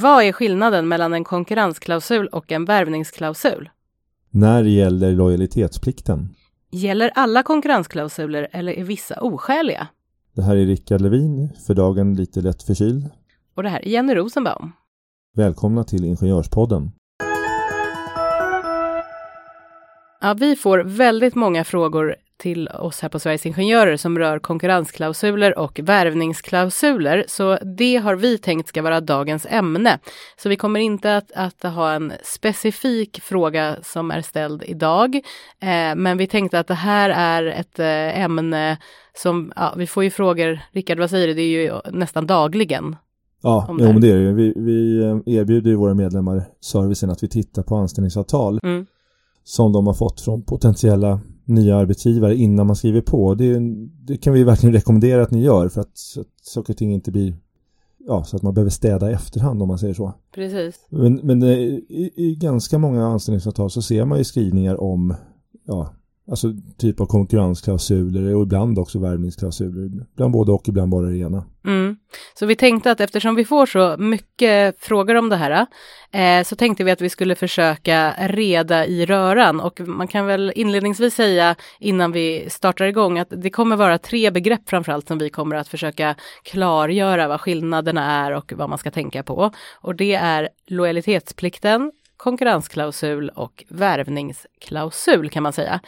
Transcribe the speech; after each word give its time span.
Vad 0.00 0.24
är 0.24 0.32
skillnaden 0.32 0.88
mellan 0.88 1.12
en 1.12 1.24
konkurrensklausul 1.24 2.26
och 2.26 2.52
en 2.52 2.64
värvningsklausul? 2.64 3.70
När 4.30 4.64
gäller 4.64 5.12
lojalitetsplikten? 5.12 6.34
Gäller 6.70 7.10
alla 7.14 7.42
konkurrensklausuler 7.42 8.48
eller 8.52 8.72
är 8.72 8.84
vissa 8.84 9.20
oskäliga? 9.20 9.86
Det 10.36 10.42
här 10.42 10.56
är 10.56 10.66
Rickard 10.66 11.00
Levin, 11.00 11.52
för 11.66 11.74
dagen 11.74 12.16
lite 12.16 12.40
lätt 12.40 12.62
förkyld. 12.62 13.10
Och 13.54 13.62
det 13.62 13.68
här 13.68 13.80
är 13.80 13.88
Jenny 13.88 14.14
Rosenbaum. 14.14 14.72
Välkomna 15.36 15.84
till 15.84 16.04
Ingenjörspodden. 16.04 16.90
Ja, 20.20 20.34
vi 20.34 20.56
får 20.56 20.78
väldigt 20.78 21.34
många 21.34 21.64
frågor 21.64 22.16
till 22.40 22.68
oss 22.68 23.00
här 23.00 23.08
på 23.08 23.18
Sveriges 23.18 23.46
Ingenjörer 23.46 23.96
som 23.96 24.18
rör 24.18 24.38
konkurrensklausuler 24.38 25.58
och 25.58 25.80
värvningsklausuler. 25.82 27.24
Så 27.28 27.58
det 27.76 27.96
har 27.96 28.16
vi 28.16 28.38
tänkt 28.38 28.68
ska 28.68 28.82
vara 28.82 29.00
dagens 29.00 29.46
ämne. 29.50 29.98
Så 30.42 30.48
vi 30.48 30.56
kommer 30.56 30.80
inte 30.80 31.16
att, 31.16 31.32
att 31.34 31.62
ha 31.62 31.92
en 31.92 32.12
specifik 32.24 33.20
fråga 33.22 33.76
som 33.82 34.10
är 34.10 34.22
ställd 34.22 34.62
idag. 34.66 35.14
Eh, 35.60 35.94
men 35.96 36.18
vi 36.18 36.26
tänkte 36.26 36.58
att 36.58 36.66
det 36.66 36.74
här 36.74 37.10
är 37.10 37.46
ett 37.46 37.78
eh, 37.78 38.20
ämne 38.22 38.78
som, 39.16 39.52
ja, 39.56 39.74
vi 39.76 39.86
får 39.86 40.04
ju 40.04 40.10
frågor, 40.10 40.60
Rickard 40.72 40.98
vad 40.98 41.10
säger 41.10 41.26
du, 41.26 41.34
det 41.34 41.42
är 41.42 41.62
ju 41.62 41.72
nästan 41.92 42.26
dagligen. 42.26 42.96
Ja, 43.42 43.66
jo, 43.68 43.74
men 43.74 44.00
det 44.00 44.10
är 44.10 44.16
det 44.16 44.32
vi, 44.32 44.52
vi 44.56 45.02
eh, 45.02 45.34
erbjuder 45.40 45.74
våra 45.74 45.94
medlemmar 45.94 46.44
servicen 46.60 47.10
att 47.10 47.22
vi 47.22 47.28
tittar 47.28 47.62
på 47.62 47.76
anställningsavtal. 47.76 48.58
Mm 48.62 48.86
som 49.44 49.72
de 49.72 49.86
har 49.86 49.94
fått 49.94 50.20
från 50.20 50.42
potentiella 50.42 51.20
nya 51.50 51.76
arbetsgivare 51.76 52.36
innan 52.36 52.66
man 52.66 52.76
skriver 52.76 53.00
på. 53.00 53.34
Det, 53.34 53.58
det 54.06 54.16
kan 54.16 54.32
vi 54.32 54.44
verkligen 54.44 54.72
rekommendera 54.72 55.22
att 55.22 55.30
ni 55.30 55.42
gör 55.42 55.68
för 55.68 55.80
att, 55.80 55.98
så 55.98 56.20
att 56.20 56.26
saker 56.42 56.72
och 56.72 56.76
ting 56.76 56.92
inte 56.92 57.10
blir 57.10 57.34
ja, 58.06 58.24
så 58.24 58.36
att 58.36 58.42
man 58.42 58.54
behöver 58.54 58.70
städa 58.70 59.10
i 59.10 59.14
efterhand 59.14 59.62
om 59.62 59.68
man 59.68 59.78
säger 59.78 59.94
så. 59.94 60.14
Precis. 60.34 60.86
Men, 60.88 61.14
men 61.14 61.42
eh, 61.42 61.48
i, 61.48 62.12
i 62.16 62.34
ganska 62.34 62.78
många 62.78 63.06
anställningsavtal 63.06 63.70
så 63.70 63.82
ser 63.82 64.04
man 64.04 64.18
ju 64.18 64.24
skrivningar 64.24 64.80
om 64.80 65.14
ja, 65.66 65.94
Alltså 66.30 66.48
typ 66.78 67.00
av 67.00 67.06
konkurrensklausuler 67.06 68.34
och 68.34 68.42
ibland 68.42 68.78
också 68.78 68.98
värvningsklausuler. 68.98 70.04
Ibland 70.12 70.32
både 70.32 70.52
och, 70.52 70.68
ibland 70.68 70.90
bara 70.90 71.06
det 71.06 71.18
ena. 71.18 71.44
Mm. 71.64 71.96
Så 72.34 72.46
vi 72.46 72.56
tänkte 72.56 72.90
att 72.90 73.00
eftersom 73.00 73.34
vi 73.34 73.44
får 73.44 73.66
så 73.66 73.96
mycket 73.98 74.80
frågor 74.80 75.14
om 75.14 75.28
det 75.28 75.36
här 75.36 75.66
eh, 76.12 76.44
så 76.44 76.56
tänkte 76.56 76.84
vi 76.84 76.90
att 76.90 77.00
vi 77.00 77.08
skulle 77.08 77.34
försöka 77.34 78.14
reda 78.18 78.86
i 78.86 79.06
röran 79.06 79.60
och 79.60 79.80
man 79.80 80.08
kan 80.08 80.26
väl 80.26 80.52
inledningsvis 80.54 81.14
säga 81.14 81.56
innan 81.80 82.12
vi 82.12 82.46
startar 82.50 82.84
igång 82.84 83.18
att 83.18 83.32
det 83.36 83.50
kommer 83.50 83.76
vara 83.76 83.98
tre 83.98 84.30
begrepp 84.30 84.68
framförallt 84.68 85.08
som 85.08 85.18
vi 85.18 85.30
kommer 85.30 85.56
att 85.56 85.68
försöka 85.68 86.14
klargöra 86.42 87.28
vad 87.28 87.40
skillnaderna 87.40 88.26
är 88.26 88.32
och 88.32 88.52
vad 88.56 88.68
man 88.68 88.78
ska 88.78 88.90
tänka 88.90 89.22
på. 89.22 89.52
Och 89.80 89.94
det 89.94 90.14
är 90.14 90.48
lojalitetsplikten, 90.66 91.92
konkurrensklausul 92.20 93.28
och 93.28 93.64
värvningsklausul 93.68 95.30
kan 95.30 95.42
man 95.42 95.52
säga. 95.52 95.80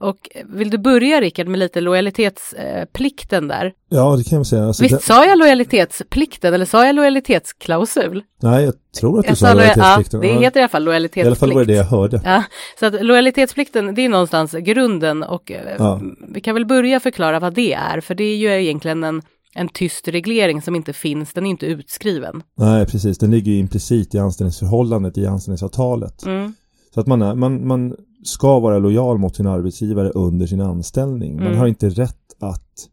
Och 0.00 0.28
vill 0.44 0.70
du 0.70 0.78
börja 0.78 1.20
Rickard 1.20 1.46
med 1.46 1.58
lite 1.58 1.80
lojalitetsplikten 1.80 3.48
där? 3.48 3.72
Ja, 3.88 4.16
det 4.16 4.24
kan 4.24 4.38
jag 4.38 4.46
säga. 4.46 4.64
Alltså, 4.64 4.82
Visst 4.82 4.98
det... 4.98 5.02
sa 5.02 5.24
jag 5.24 5.38
lojalitetsplikten 5.38 6.54
eller 6.54 6.64
sa 6.64 6.86
jag 6.86 6.94
lojalitetsklausul? 6.94 8.22
Nej, 8.42 8.64
jag 8.64 8.74
tror 9.00 9.18
att 9.18 9.24
du 9.24 9.30
jag 9.30 9.38
sa 9.38 9.54
lojalitetsplikten. 9.54 10.22
Ja, 10.22 10.34
det 10.34 10.40
heter 10.44 10.60
i 10.60 10.62
alla 10.62 10.68
fall 10.68 10.84
lojalitetsplikt. 10.84 11.24
I 11.24 11.28
alla 11.28 11.36
fall 11.36 11.52
var 11.52 11.64
det 11.64 11.72
det 11.72 11.76
jag 11.76 11.84
hörde. 11.84 12.20
Ja, 12.24 12.44
så 12.80 12.86
att 12.86 13.04
lojalitetsplikten, 13.04 13.94
det 13.94 14.02
är 14.02 14.08
någonstans 14.08 14.52
grunden 14.52 15.22
och 15.22 15.50
eh, 15.50 15.76
ja. 15.78 16.00
vi 16.28 16.40
kan 16.40 16.54
väl 16.54 16.66
börja 16.66 17.00
förklara 17.00 17.40
vad 17.40 17.54
det 17.54 17.72
är, 17.72 18.00
för 18.00 18.14
det 18.14 18.24
är 18.24 18.36
ju 18.36 18.62
egentligen 18.62 19.04
en 19.04 19.22
en 19.54 19.68
tyst 19.68 20.08
reglering 20.08 20.62
som 20.62 20.74
inte 20.74 20.92
finns, 20.92 21.32
den 21.32 21.46
är 21.46 21.50
inte 21.50 21.66
utskriven. 21.66 22.42
Nej, 22.54 22.86
precis, 22.86 23.18
den 23.18 23.30
ligger 23.30 23.52
ju 23.52 23.58
implicit 23.58 24.14
i 24.14 24.18
anställningsförhållandet 24.18 25.18
i 25.18 25.26
anställningsavtalet. 25.26 26.26
Mm. 26.26 26.54
Så 26.94 27.00
att 27.00 27.06
man, 27.06 27.22
är, 27.22 27.34
man, 27.34 27.66
man 27.66 27.96
ska 28.24 28.60
vara 28.60 28.78
lojal 28.78 29.18
mot 29.18 29.36
sin 29.36 29.46
arbetsgivare 29.46 30.10
under 30.10 30.46
sin 30.46 30.60
anställning. 30.60 31.36
Man 31.36 31.46
mm. 31.46 31.58
har 31.58 31.66
inte 31.66 31.88
rätt 31.88 32.34
att 32.38 32.88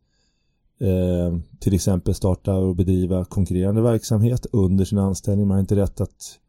eh, 0.82 1.40
till 1.60 1.74
exempel 1.74 2.16
starta 2.16 2.54
och 2.56 2.76
bedriva 2.76 3.26
konkurrerande 3.26 3.82
verksamhet 3.82 4.46
under 4.52 4.86
sin 4.86 4.98
anställning. 4.98 5.48
Man 5.48 5.56
har 5.56 5.60
inte 5.60 5.76
rätt 5.76 6.02
att 6.02 6.40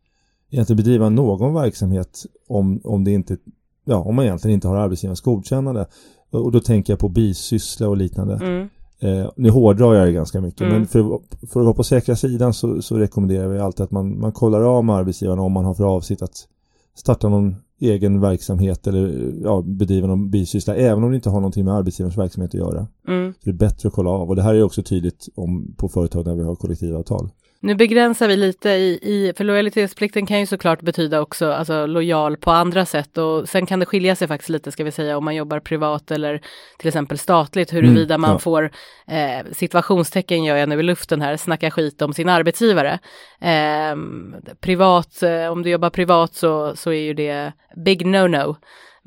egentligen 0.50 0.76
bedriva 0.76 1.08
någon 1.08 1.54
verksamhet 1.54 2.26
om, 2.48 2.80
om, 2.84 3.04
det 3.04 3.10
inte, 3.10 3.36
ja, 3.84 3.96
om 3.96 4.14
man 4.14 4.24
egentligen 4.24 4.54
inte 4.54 4.68
har 4.68 4.76
arbetsgivarens 4.76 5.20
godkännande. 5.20 5.86
Och 6.30 6.52
då 6.52 6.60
tänker 6.60 6.92
jag 6.92 7.00
på 7.00 7.08
bisyssla 7.08 7.88
och 7.88 7.96
liknande. 7.96 8.34
Mm. 8.34 8.68
Eh, 9.00 9.30
nu 9.36 9.50
hårdrar 9.50 9.94
jag 9.94 10.06
det 10.06 10.12
ganska 10.12 10.40
mycket 10.40 10.60
mm. 10.60 10.72
men 10.72 10.86
för, 10.86 11.20
för, 11.46 11.60
att 11.60 11.66
vara 11.66 11.74
på 11.74 11.84
säkra 11.84 12.16
sidan 12.16 12.54
så, 12.54 12.82
så 12.82 12.98
rekommenderar 12.98 13.48
vi 13.48 13.58
alltid 13.58 13.84
att 13.84 13.90
man, 13.90 14.20
man 14.20 14.32
kollar 14.32 14.62
av 14.62 14.84
med 14.84 14.96
arbetsgivaren 14.96 15.38
om 15.38 15.52
man 15.52 15.64
har 15.64 15.74
för 15.74 15.84
avsikt 15.84 16.22
att 16.22 16.48
starta 16.94 17.28
någon 17.28 17.56
egen 17.80 18.20
verksamhet 18.20 18.86
eller 18.86 19.32
ja, 19.42 19.62
bedriva 19.66 20.06
någon 20.06 20.30
bisyssla 20.30 20.74
även 20.74 21.04
om 21.04 21.10
det 21.10 21.16
inte 21.16 21.30
har 21.30 21.40
någonting 21.40 21.64
med 21.64 21.74
arbetsgivarens 21.74 22.18
verksamhet 22.18 22.50
att 22.50 22.60
göra. 22.60 22.86
Mm. 23.08 23.32
Så 23.32 23.38
det 23.42 23.50
är 23.50 23.54
bättre 23.54 23.88
att 23.88 23.94
kolla 23.94 24.10
av 24.10 24.28
och 24.28 24.36
det 24.36 24.42
här 24.42 24.54
är 24.54 24.62
också 24.62 24.82
tydligt 24.82 25.28
om, 25.34 25.74
på 25.76 25.88
företag 25.88 26.24
där 26.24 26.34
vi 26.34 26.44
har 26.44 26.54
kollektivavtal. 26.54 27.30
Nu 27.60 27.74
begränsar 27.74 28.28
vi 28.28 28.36
lite 28.36 28.70
i, 28.70 28.98
i, 29.02 29.32
för 29.36 29.44
lojalitetsplikten 29.44 30.26
kan 30.26 30.40
ju 30.40 30.46
såklart 30.46 30.82
betyda 30.82 31.20
också 31.20 31.52
alltså 31.52 31.86
lojal 31.86 32.36
på 32.36 32.50
andra 32.50 32.86
sätt 32.86 33.18
och 33.18 33.48
sen 33.48 33.66
kan 33.66 33.80
det 33.80 33.86
skilja 33.86 34.16
sig 34.16 34.28
faktiskt 34.28 34.48
lite 34.50 34.72
ska 34.72 34.84
vi 34.84 34.92
säga 34.92 35.16
om 35.16 35.24
man 35.24 35.34
jobbar 35.34 35.60
privat 35.60 36.10
eller 36.10 36.40
till 36.78 36.88
exempel 36.88 37.18
statligt 37.18 37.72
huruvida 37.72 38.14
mm, 38.14 38.20
man 38.20 38.30
ja. 38.30 38.38
får 38.38 38.70
eh, 39.06 39.52
situationstecken 39.52 40.44
gör 40.44 40.56
jag 40.56 40.68
nu 40.68 40.80
i 40.80 40.82
luften 40.82 41.22
här, 41.22 41.36
snacka 41.36 41.70
skit 41.70 42.02
om 42.02 42.12
sin 42.12 42.28
arbetsgivare. 42.28 42.98
Eh, 43.40 43.96
privat, 44.60 45.22
eh, 45.22 45.46
om 45.46 45.62
du 45.62 45.70
jobbar 45.70 45.90
privat 45.90 46.34
så, 46.34 46.76
så 46.76 46.92
är 46.92 47.00
ju 47.00 47.14
det 47.14 47.52
big 47.84 48.06
no-no. 48.06 48.56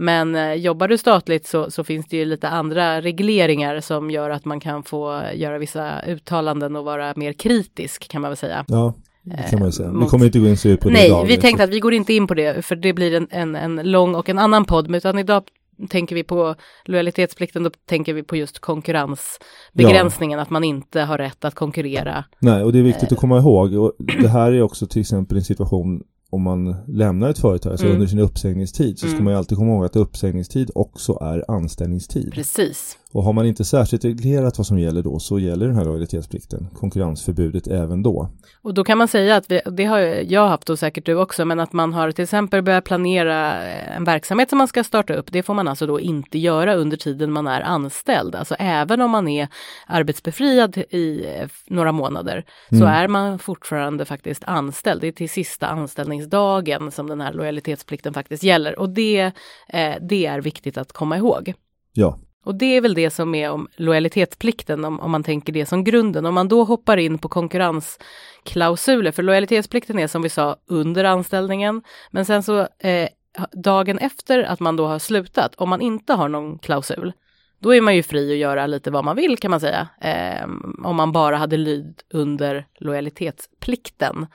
Men 0.01 0.35
eh, 0.35 0.53
jobbar 0.53 0.87
du 0.87 0.97
statligt 0.97 1.47
så, 1.47 1.71
så, 1.71 1.83
finns 1.83 2.07
det 2.07 2.17
ju 2.17 2.25
lite 2.25 2.49
andra 2.49 3.01
regleringar 3.01 3.79
som 3.79 4.11
gör 4.11 4.29
att 4.29 4.45
man 4.45 4.59
kan 4.59 4.83
få 4.83 5.21
göra 5.33 5.57
vissa 5.57 6.01
uttalanden 6.01 6.75
och 6.75 6.85
vara 6.85 7.13
mer 7.15 7.33
kritisk 7.33 8.07
kan 8.09 8.21
man 8.21 8.29
väl 8.29 8.37
säga. 8.37 8.65
Ja, 8.67 8.93
det 9.23 9.49
kan 9.49 9.59
man 9.59 9.71
säga. 9.71 9.91
Mot... 9.91 10.03
Vi 10.03 10.09
kommer 10.09 10.25
inte 10.25 10.39
gå 10.39 10.47
in 10.47 10.57
så 10.57 10.77
på 10.77 10.89
det 10.89 10.93
Nej, 10.93 11.07
idag. 11.07 11.25
vi 11.25 11.37
tänkte 11.37 11.63
att 11.63 11.69
vi 11.69 11.79
går 11.79 11.93
inte 11.93 12.13
in 12.13 12.27
på 12.27 12.33
det 12.33 12.65
för 12.65 12.75
det 12.75 12.93
blir 12.93 13.13
en, 13.13 13.27
en, 13.31 13.55
en 13.55 13.91
lång 13.91 14.15
och 14.15 14.29
en 14.29 14.39
annan 14.39 14.65
podd. 14.65 14.95
Utan 14.95 15.19
idag 15.19 15.43
tänker 15.89 16.15
vi 16.15 16.23
på 16.23 16.55
lojalitetsplikten, 16.85 17.63
då 17.63 17.69
tänker 17.85 18.13
vi 18.13 18.23
på 18.23 18.35
just 18.35 18.59
konkurrensbegränsningen, 18.59 20.37
ja. 20.37 20.43
att 20.43 20.49
man 20.49 20.63
inte 20.63 21.01
har 21.01 21.17
rätt 21.17 21.45
att 21.45 21.55
konkurrera. 21.55 22.23
Nej, 22.39 22.63
och 22.63 22.73
det 22.73 22.79
är 22.79 22.83
viktigt 22.83 23.11
att 23.11 23.17
komma 23.17 23.37
ihåg. 23.37 23.73
Och 23.73 23.93
det 24.21 24.27
här 24.27 24.51
är 24.51 24.61
också 24.61 24.87
till 24.87 25.01
exempel 25.01 25.37
en 25.37 25.43
situation 25.43 26.03
om 26.29 26.41
man 26.41 26.75
lämnar 26.87 27.29
ett 27.29 27.39
företag, 27.39 27.71
alltså 27.71 27.85
mm. 27.85 27.95
under 27.95 28.07
sin 28.07 28.19
uppsägningstid, 28.19 28.99
så 28.99 29.05
ska 29.05 29.13
mm. 29.13 29.23
man 29.23 29.33
ju 29.33 29.37
alltid 29.37 29.57
komma 29.57 29.71
ihåg 29.71 29.85
att 29.85 29.95
uppsägningstid 29.95 30.71
också 30.75 31.17
är 31.21 31.51
anställningstid. 31.51 32.33
Precis. 32.33 32.97
Och 33.13 33.23
har 33.23 33.33
man 33.33 33.45
inte 33.45 33.65
särskilt 33.65 34.05
reglerat 34.05 34.57
vad 34.57 34.67
som 34.67 34.79
gäller 34.79 35.01
då 35.01 35.19
så 35.19 35.39
gäller 35.39 35.67
den 35.67 35.75
här 35.75 35.85
lojalitetsplikten, 35.85 36.67
konkurrensförbudet 36.73 37.67
även 37.67 38.03
då. 38.03 38.29
Och 38.61 38.73
då 38.73 38.83
kan 38.83 38.97
man 38.97 39.07
säga 39.07 39.35
att 39.35 39.51
vi, 39.51 39.61
det 39.71 39.85
har 39.85 39.99
jag 39.99 40.47
haft 40.47 40.69
och 40.69 40.79
säkert 40.79 41.05
du 41.05 41.15
också, 41.15 41.45
men 41.45 41.59
att 41.59 41.73
man 41.73 41.93
har 41.93 42.11
till 42.11 42.23
exempel 42.23 42.61
börjat 42.61 42.83
planera 42.83 43.63
en 43.63 44.03
verksamhet 44.03 44.49
som 44.49 44.57
man 44.57 44.67
ska 44.67 44.83
starta 44.83 45.13
upp. 45.13 45.31
Det 45.31 45.43
får 45.43 45.53
man 45.53 45.67
alltså 45.67 45.87
då 45.87 45.99
inte 45.99 46.39
göra 46.39 46.75
under 46.75 46.97
tiden 46.97 47.31
man 47.31 47.47
är 47.47 47.61
anställd. 47.61 48.35
Alltså 48.35 48.55
även 48.59 49.01
om 49.01 49.11
man 49.11 49.27
är 49.27 49.47
arbetsbefriad 49.87 50.77
i 50.77 51.25
några 51.67 51.91
månader 51.91 52.45
mm. 52.71 52.81
så 52.81 52.87
är 52.87 53.07
man 53.07 53.39
fortfarande 53.39 54.05
faktiskt 54.05 54.43
anställd. 54.43 55.01
Det 55.01 55.07
är 55.07 55.11
till 55.11 55.29
sista 55.29 55.67
anställningsdagen 55.67 56.91
som 56.91 57.07
den 57.07 57.21
här 57.21 57.33
lojalitetsplikten 57.33 58.13
faktiskt 58.13 58.43
gäller 58.43 58.79
och 58.79 58.89
det, 58.89 59.21
eh, 59.67 59.93
det 60.09 60.25
är 60.25 60.41
viktigt 60.41 60.77
att 60.77 60.91
komma 60.91 61.17
ihåg. 61.17 61.53
Ja, 61.93 62.19
och 62.45 62.55
det 62.55 62.77
är 62.77 62.81
väl 62.81 62.93
det 62.93 63.09
som 63.09 63.35
är 63.35 63.51
om 63.51 63.67
lojalitetsplikten, 63.75 64.85
om, 64.85 64.99
om 64.99 65.11
man 65.11 65.23
tänker 65.23 65.53
det 65.53 65.65
som 65.65 65.83
grunden. 65.83 66.25
Om 66.25 66.33
man 66.33 66.47
då 66.47 66.63
hoppar 66.63 66.97
in 66.97 67.17
på 67.17 67.29
konkurrensklausuler, 67.29 69.11
för 69.11 69.23
lojalitetsplikten 69.23 69.99
är 69.99 70.07
som 70.07 70.21
vi 70.21 70.29
sa 70.29 70.55
under 70.67 71.03
anställningen, 71.03 71.81
men 72.11 72.25
sen 72.25 72.43
så 72.43 72.59
eh, 72.59 73.09
dagen 73.51 73.97
efter 73.97 74.43
att 74.43 74.59
man 74.59 74.75
då 74.75 74.87
har 74.87 74.99
slutat, 74.99 75.55
om 75.55 75.69
man 75.69 75.81
inte 75.81 76.13
har 76.13 76.29
någon 76.29 76.59
klausul, 76.59 77.13
då 77.59 77.75
är 77.75 77.81
man 77.81 77.95
ju 77.95 78.03
fri 78.03 78.31
att 78.31 78.37
göra 78.37 78.67
lite 78.67 78.91
vad 78.91 79.05
man 79.05 79.15
vill 79.15 79.37
kan 79.37 79.51
man 79.51 79.59
säga. 79.59 79.87
Eh, 80.01 80.47
om 80.83 80.95
man 80.95 81.11
bara 81.11 81.37
hade 81.37 81.57
lyd 81.57 82.01
under 82.09 82.65
lojalitetsplikten. 82.79 84.27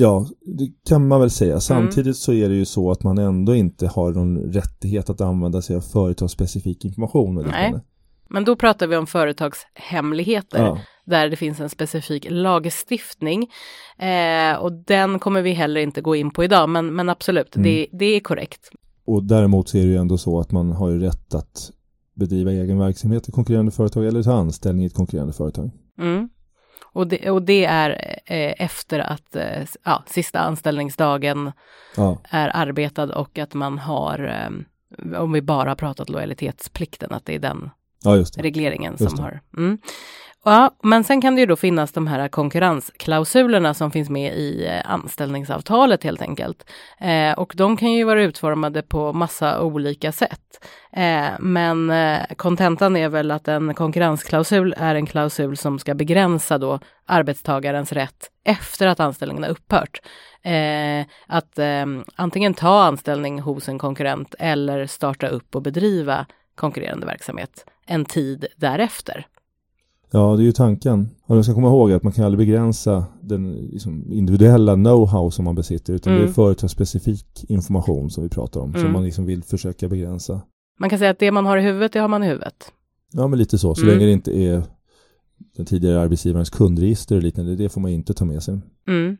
Ja, 0.00 0.26
det 0.58 0.88
kan 0.88 1.08
man 1.08 1.20
väl 1.20 1.30
säga. 1.30 1.50
Mm. 1.50 1.60
Samtidigt 1.60 2.06
mm. 2.06 2.14
så 2.14 2.32
är 2.32 2.48
det 2.48 2.54
ju 2.54 2.64
så 2.64 2.90
att 2.90 3.02
man 3.02 3.18
ändå 3.18 3.54
inte 3.54 3.86
har 3.86 4.12
någon 4.12 4.38
rättighet 4.38 5.10
att 5.10 5.20
använda 5.20 5.62
sig 5.62 5.76
av 5.76 5.80
företagsspecifik 5.80 6.84
information. 6.84 7.38
Och 7.38 7.46
Nej, 7.46 7.74
men 8.30 8.44
då 8.44 8.56
pratar 8.56 8.86
vi 8.86 8.96
om 8.96 9.06
företagshemligheter. 9.06 10.58
Ja. 10.58 10.78
Där 11.04 11.28
det 11.28 11.36
finns 11.36 11.60
en 11.60 11.68
specifik 11.68 12.26
lagstiftning. 12.30 13.48
Eh, 13.98 14.56
och 14.58 14.72
den 14.72 15.18
kommer 15.18 15.42
vi 15.42 15.52
heller 15.52 15.80
inte 15.80 16.00
gå 16.00 16.16
in 16.16 16.30
på 16.30 16.44
idag, 16.44 16.68
men, 16.68 16.94
men 16.94 17.08
absolut, 17.08 17.56
mm. 17.56 17.64
det, 17.64 17.86
det 17.98 18.04
är 18.04 18.20
korrekt. 18.20 18.70
Och 19.06 19.24
däremot 19.24 19.68
så 19.68 19.78
är 19.78 19.82
det 19.82 19.88
ju 19.88 19.96
ändå 19.96 20.18
så 20.18 20.40
att 20.40 20.52
man 20.52 20.72
har 20.72 20.90
ju 20.90 20.98
rätt 20.98 21.34
att 21.34 21.70
bedriva 22.14 22.52
egen 22.52 22.78
verksamhet 22.78 23.28
i 23.28 23.32
konkurrerande 23.32 23.72
företag 23.72 24.06
eller 24.06 24.22
ta 24.22 24.32
anställning 24.32 24.84
i 24.84 24.86
ett 24.86 24.94
konkurrerande 24.94 25.32
företag. 25.32 25.70
Mm. 25.98 26.28
Och 26.92 27.06
det, 27.06 27.30
och 27.30 27.42
det 27.42 27.64
är 27.64 27.90
eh, 28.26 28.54
efter 28.58 28.98
att 28.98 29.36
eh, 29.36 29.64
ja, 29.84 30.02
sista 30.06 30.38
anställningsdagen 30.38 31.52
ja. 31.96 32.18
är 32.30 32.50
arbetad 32.54 33.14
och 33.14 33.38
att 33.38 33.54
man 33.54 33.78
har, 33.78 34.18
eh, 34.18 35.20
om 35.20 35.32
vi 35.32 35.42
bara 35.42 35.68
har 35.68 35.76
pratat 35.76 36.08
lojalitetsplikten, 36.08 37.12
att 37.12 37.26
det 37.26 37.34
är 37.34 37.38
den 37.38 37.70
ja, 38.04 38.24
regleringen 38.36 38.96
just 38.98 39.16
som 39.16 39.24
har. 39.24 39.40
Mm. 39.56 39.78
Ja, 40.44 40.70
men 40.82 41.04
sen 41.04 41.20
kan 41.20 41.34
det 41.34 41.40
ju 41.40 41.46
då 41.46 41.56
finnas 41.56 41.92
de 41.92 42.06
här 42.06 42.28
konkurrensklausulerna 42.28 43.74
som 43.74 43.90
finns 43.90 44.10
med 44.10 44.36
i 44.36 44.66
eh, 44.66 44.90
anställningsavtalet 44.90 46.04
helt 46.04 46.22
enkelt. 46.22 46.70
Eh, 47.00 47.32
och 47.38 47.52
de 47.56 47.76
kan 47.76 47.92
ju 47.92 48.04
vara 48.04 48.22
utformade 48.22 48.82
på 48.82 49.12
massa 49.12 49.62
olika 49.62 50.12
sätt. 50.12 50.64
Eh, 50.92 51.28
men 51.40 51.90
eh, 51.90 52.20
kontentan 52.36 52.96
är 52.96 53.08
väl 53.08 53.30
att 53.30 53.48
en 53.48 53.74
konkurrensklausul 53.74 54.74
är 54.78 54.94
en 54.94 55.06
klausul 55.06 55.56
som 55.56 55.78
ska 55.78 55.94
begränsa 55.94 56.58
då 56.58 56.80
arbetstagarens 57.06 57.92
rätt 57.92 58.30
efter 58.44 58.86
att 58.86 59.00
anställningen 59.00 59.42
har 59.42 59.50
upphört. 59.50 60.00
Eh, 60.42 61.06
att 61.26 61.58
eh, 61.58 61.86
antingen 62.16 62.54
ta 62.54 62.82
anställning 62.82 63.40
hos 63.40 63.68
en 63.68 63.78
konkurrent 63.78 64.34
eller 64.38 64.86
starta 64.86 65.28
upp 65.28 65.56
och 65.56 65.62
bedriva 65.62 66.26
konkurrerande 66.54 67.06
verksamhet 67.06 67.64
en 67.86 68.04
tid 68.04 68.46
därefter. 68.56 69.26
Ja, 70.10 70.36
det 70.36 70.42
är 70.42 70.44
ju 70.44 70.52
tanken. 70.52 71.10
Och 71.22 71.34
man 71.34 71.44
ska 71.44 71.54
komma 71.54 71.68
ihåg 71.68 71.92
att 71.92 72.02
man 72.02 72.12
kan 72.12 72.24
aldrig 72.24 72.48
begränsa 72.48 73.04
den 73.20 73.52
liksom, 73.52 74.12
individuella 74.12 74.74
know-how 74.74 75.30
som 75.30 75.44
man 75.44 75.54
besitter, 75.54 75.92
utan 75.92 76.12
mm. 76.12 76.20
det 76.20 76.24
är 76.24 76.26
mm. 76.26 76.34
företagsspecifik 76.34 77.44
information 77.48 78.10
som 78.10 78.22
vi 78.22 78.28
pratar 78.28 78.60
om, 78.60 78.70
mm. 78.70 78.82
som 78.82 78.92
man 78.92 79.04
liksom 79.04 79.26
vill 79.26 79.42
försöka 79.42 79.88
begränsa. 79.88 80.40
Man 80.80 80.90
kan 80.90 80.98
säga 80.98 81.10
att 81.10 81.18
det 81.18 81.32
man 81.32 81.46
har 81.46 81.58
i 81.58 81.62
huvudet, 81.62 81.92
det 81.92 81.98
har 81.98 82.08
man 82.08 82.22
i 82.22 82.26
huvudet. 82.26 82.72
Ja, 83.12 83.28
men 83.28 83.38
lite 83.38 83.58
så. 83.58 83.74
Så 83.74 83.82
mm. 83.82 83.94
länge 83.94 84.06
det 84.06 84.12
inte 84.12 84.40
är 84.40 84.62
den 85.56 85.66
tidigare 85.66 86.00
arbetsgivarens 86.00 86.50
kundregister 86.50 87.16
och 87.16 87.22
liknande, 87.22 87.56
det 87.56 87.68
får 87.68 87.80
man 87.80 87.90
inte 87.90 88.14
ta 88.14 88.24
med 88.24 88.42
sig. 88.42 88.60
Mm. 88.88 89.16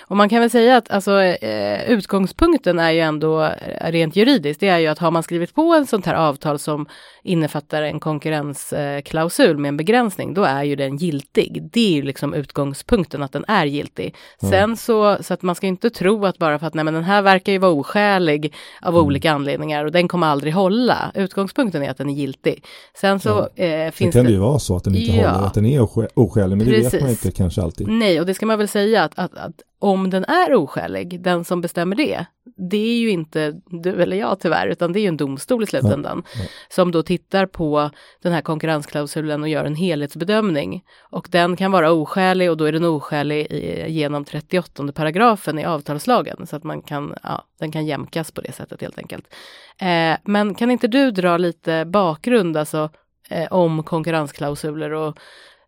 Och 0.00 0.16
man 0.16 0.28
kan 0.28 0.40
väl 0.40 0.50
säga 0.50 0.76
att 0.76 0.90
alltså, 0.90 1.22
eh, 1.22 1.90
utgångspunkten 1.90 2.78
är 2.78 2.90
ju 2.90 3.00
ändå 3.00 3.42
eh, 3.42 3.92
rent 3.92 4.16
juridiskt, 4.16 4.60
det 4.60 4.68
är 4.68 4.78
ju 4.78 4.86
att 4.86 4.98
har 4.98 5.10
man 5.10 5.22
skrivit 5.22 5.54
på 5.54 5.74
ett 5.74 5.88
sånt 5.88 6.06
här 6.06 6.14
avtal 6.14 6.58
som 6.58 6.86
innefattar 7.22 7.82
en 7.82 8.00
konkurrensklausul 8.00 9.58
med 9.58 9.68
en 9.68 9.76
begränsning, 9.76 10.34
då 10.34 10.42
är 10.42 10.62
ju 10.62 10.76
den 10.76 10.96
giltig. 10.96 11.68
Det 11.72 11.88
är 11.88 11.92
ju 11.92 12.02
liksom 12.02 12.34
utgångspunkten 12.34 13.22
att 13.22 13.32
den 13.32 13.44
är 13.48 13.66
giltig. 13.66 14.14
Mm. 14.42 14.52
Sen 14.52 14.76
så, 14.76 15.16
så 15.20 15.34
att 15.34 15.42
man 15.42 15.54
ska 15.54 15.66
inte 15.66 15.90
tro 15.90 16.26
att 16.26 16.38
bara 16.38 16.58
för 16.58 16.66
att 16.66 16.74
nej 16.74 16.84
men 16.84 16.94
den 16.94 17.04
här 17.04 17.22
verkar 17.22 17.52
ju 17.52 17.58
vara 17.58 17.72
oskälig 17.72 18.54
av 18.82 18.94
mm. 18.94 19.06
olika 19.06 19.32
anledningar 19.32 19.84
och 19.84 19.92
den 19.92 20.08
kommer 20.08 20.26
aldrig 20.26 20.54
hålla. 20.54 21.12
Utgångspunkten 21.14 21.82
är 21.82 21.90
att 21.90 21.98
den 21.98 22.10
är 22.10 22.14
giltig. 22.14 22.64
Sen 22.94 23.20
så 23.20 23.48
ja. 23.54 23.64
eh, 23.64 23.90
finns 23.90 24.12
det... 24.12 24.18
kan 24.18 24.26
det 24.26 24.32
ju 24.32 24.38
vara 24.38 24.58
så 24.58 24.76
att 24.76 24.84
den 24.84 24.94
inte 24.94 25.16
ja. 25.16 25.30
håller, 25.30 25.46
att 25.46 25.54
den 25.54 25.66
är 25.66 25.88
oskälig, 26.14 26.56
men 26.56 26.66
Precis. 26.66 26.90
det 26.90 26.96
vet 26.96 27.02
man 27.02 27.10
inte 27.10 27.30
kanske 27.30 27.62
alltid. 27.62 27.88
Nej, 27.88 28.20
och 28.20 28.26
det 28.26 28.34
ska 28.34 28.46
man 28.46 28.58
väl 28.58 28.68
säga 28.68 29.04
att, 29.04 29.12
att, 29.18 29.34
att 29.34 29.62
om 29.80 30.10
den 30.10 30.24
är 30.24 30.54
oskälig, 30.54 31.20
den 31.20 31.44
som 31.44 31.60
bestämmer 31.60 31.96
det, 31.96 32.26
det 32.56 32.76
är 32.76 32.98
ju 32.98 33.10
inte 33.10 33.60
du 33.66 34.02
eller 34.02 34.16
jag 34.16 34.40
tyvärr, 34.40 34.66
utan 34.66 34.92
det 34.92 35.00
är 35.00 35.02
ju 35.02 35.08
en 35.08 35.16
domstol 35.16 35.62
i 35.62 35.66
slutändan 35.66 36.22
ja, 36.34 36.40
ja. 36.42 36.48
som 36.68 36.92
då 36.92 37.02
tittar 37.02 37.46
på 37.46 37.90
den 38.22 38.32
här 38.32 38.40
konkurrensklausulen 38.40 39.42
och 39.42 39.48
gör 39.48 39.64
en 39.64 39.74
helhetsbedömning. 39.74 40.84
Och 41.10 41.28
den 41.30 41.56
kan 41.56 41.72
vara 41.72 41.92
oskälig 41.92 42.50
och 42.50 42.56
då 42.56 42.64
är 42.64 42.72
den 42.72 42.84
oskälig 42.84 43.46
i, 43.46 43.92
genom 43.92 44.24
38 44.24 44.92
paragrafen 44.92 45.58
i 45.58 45.64
avtalslagen 45.64 46.46
så 46.46 46.56
att 46.56 46.64
man 46.64 46.82
kan, 46.82 47.14
ja, 47.22 47.44
den 47.58 47.72
kan 47.72 47.86
jämkas 47.86 48.32
på 48.32 48.40
det 48.40 48.52
sättet 48.52 48.80
helt 48.80 48.98
enkelt. 48.98 49.34
Eh, 49.78 50.18
men 50.24 50.54
kan 50.54 50.70
inte 50.70 50.88
du 50.88 51.10
dra 51.10 51.36
lite 51.36 51.84
bakgrund 51.84 52.56
alltså 52.56 52.90
eh, 53.30 53.52
om 53.52 53.82
konkurrensklausuler 53.82 54.92
och 54.92 55.18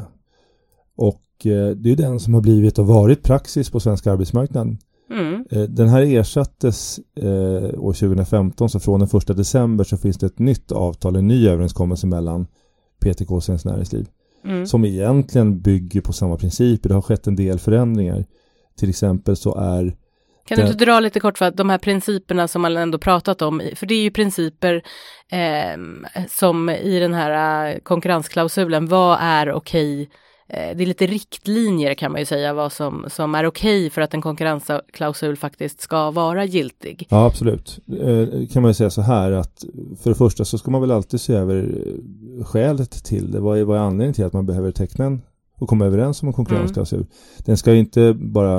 och 0.95 1.45
eh, 1.45 1.69
det 1.69 1.91
är 1.91 1.95
den 1.95 2.19
som 2.19 2.33
har 2.33 2.41
blivit 2.41 2.79
och 2.79 2.87
varit 2.87 3.23
praxis 3.23 3.69
på 3.69 3.79
svensk 3.79 4.07
arbetsmarknad 4.07 4.77
Mm. 5.11 5.45
Eh, 5.51 5.61
den 5.61 5.89
här 5.89 6.01
ersattes 6.01 6.99
eh, 7.15 7.79
år 7.79 7.93
2015 7.93 8.69
så 8.69 8.79
från 8.79 8.99
den 8.99 9.09
första 9.09 9.33
december 9.33 9.83
så 9.83 9.97
finns 9.97 10.17
det 10.17 10.25
ett 10.25 10.39
nytt 10.39 10.71
avtal, 10.71 11.15
en 11.15 11.27
ny 11.27 11.47
överenskommelse 11.47 12.07
mellan 12.07 12.47
PTK 13.01 13.31
och 13.31 13.43
Svenskt 13.43 13.65
Näringsliv. 13.65 14.07
Mm. 14.45 14.65
Som 14.65 14.85
egentligen 14.85 15.61
bygger 15.61 16.01
på 16.01 16.13
samma 16.13 16.37
principer. 16.37 16.89
Det 16.89 16.95
har 16.95 17.01
skett 17.01 17.27
en 17.27 17.35
del 17.35 17.59
förändringar. 17.59 18.25
Till 18.77 18.89
exempel 18.89 19.35
så 19.35 19.55
är 19.55 19.95
kan 20.45 20.57
du 20.57 20.63
inte 20.63 20.85
dra 20.85 20.99
lite 20.99 21.19
kort 21.19 21.37
för 21.37 21.45
att 21.45 21.57
de 21.57 21.69
här 21.69 21.77
principerna 21.77 22.47
som 22.47 22.61
man 22.61 22.77
ändå 22.77 22.97
pratat 22.97 23.41
om, 23.41 23.61
för 23.75 23.85
det 23.85 23.95
är 23.95 24.01
ju 24.01 24.11
principer 24.11 24.83
eh, 25.31 25.79
som 26.29 26.69
i 26.69 26.99
den 26.99 27.13
här 27.13 27.79
konkurrensklausulen, 27.79 28.87
vad 28.87 29.17
är 29.21 29.51
okej 29.51 30.01
Eh, 30.01 30.07
det 30.53 30.83
är 30.83 30.85
lite 30.85 31.07
riktlinjer 31.07 31.93
kan 31.93 32.11
man 32.11 32.21
ju 32.21 32.25
säga 32.25 32.53
vad 32.53 32.71
som, 32.71 33.05
som 33.07 33.35
är 33.35 33.45
okej 33.45 33.79
okay 33.79 33.89
för 33.89 34.01
att 34.01 34.13
en 34.13 34.21
konkurrensklausul 34.21 35.37
faktiskt 35.37 35.81
ska 35.81 36.11
vara 36.11 36.45
giltig. 36.45 37.07
Ja 37.09 37.25
absolut. 37.25 37.79
Eh, 38.01 38.47
kan 38.47 38.61
man 38.61 38.69
ju 38.69 38.73
säga 38.73 38.89
så 38.89 39.01
här 39.01 39.31
att 39.31 39.65
för 40.01 40.09
det 40.09 40.15
första 40.15 40.45
så 40.45 40.57
ska 40.57 40.71
man 40.71 40.81
väl 40.81 40.91
alltid 40.91 41.21
se 41.21 41.33
över 41.33 41.57
eh, 41.57 42.43
skälet 42.43 43.03
till 43.03 43.31
det. 43.31 43.39
Vad 43.39 43.59
är, 43.59 43.63
vad 43.63 43.77
är 43.77 43.81
anledningen 43.81 44.13
till 44.13 44.25
att 44.25 44.33
man 44.33 44.45
behöver 44.45 44.71
teckna 44.71 45.05
en 45.05 45.21
och 45.57 45.69
komma 45.69 45.85
överens 45.85 46.21
om 46.21 46.27
en 46.27 46.33
konkurrensklausul? 46.33 46.99
Mm. 46.99 47.11
Den 47.45 47.57
ska 47.57 47.73
inte 47.73 48.13
bara 48.13 48.57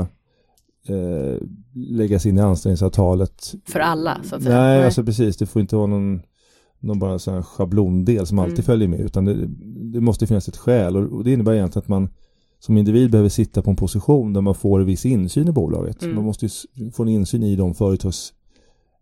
eh, 0.88 1.36
läggas 1.74 2.26
in 2.26 2.38
i 2.38 2.40
anställningsavtalet. 2.40 3.54
För 3.66 3.80
alla 3.80 4.20
så 4.24 4.36
att 4.36 4.42
säga. 4.42 4.60
Nej, 4.60 4.76
Nej. 4.76 4.84
alltså 4.84 5.04
precis. 5.04 5.36
Det 5.36 5.46
får 5.46 5.62
inte 5.62 5.76
vara 5.76 5.86
någon 5.86 6.22
någon 6.82 6.98
bara 6.98 7.18
sån 7.18 7.34
här 7.34 7.42
schablondel 7.42 8.26
som 8.26 8.38
alltid 8.38 8.58
mm. 8.58 8.64
följer 8.64 8.88
med 8.88 9.00
utan 9.00 9.24
det, 9.24 9.46
det, 9.92 10.00
måste 10.00 10.26
finnas 10.26 10.48
ett 10.48 10.56
skäl 10.56 10.96
och, 10.96 11.24
det 11.24 11.32
innebär 11.32 11.54
egentligen 11.54 11.82
att 11.82 11.88
man 11.88 12.08
som 12.58 12.76
individ 12.76 13.10
behöver 13.10 13.28
sitta 13.28 13.62
på 13.62 13.70
en 13.70 13.76
position 13.76 14.32
där 14.32 14.40
man 14.40 14.54
får 14.54 14.80
viss 14.80 15.06
insyn 15.06 15.48
i 15.48 15.52
bolaget. 15.52 16.02
Mm. 16.02 16.14
Man 16.14 16.24
måste 16.24 16.48
få 16.92 17.02
en 17.02 17.08
insyn 17.08 17.42
i 17.42 17.56
de 17.56 17.74
företags, 17.74 18.32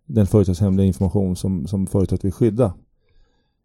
den 0.06 0.26
företagshemliga 0.26 0.86
information 0.86 1.36
som, 1.36 1.66
som 1.66 1.86
företaget 1.86 2.24
vill 2.24 2.32
skydda. 2.32 2.74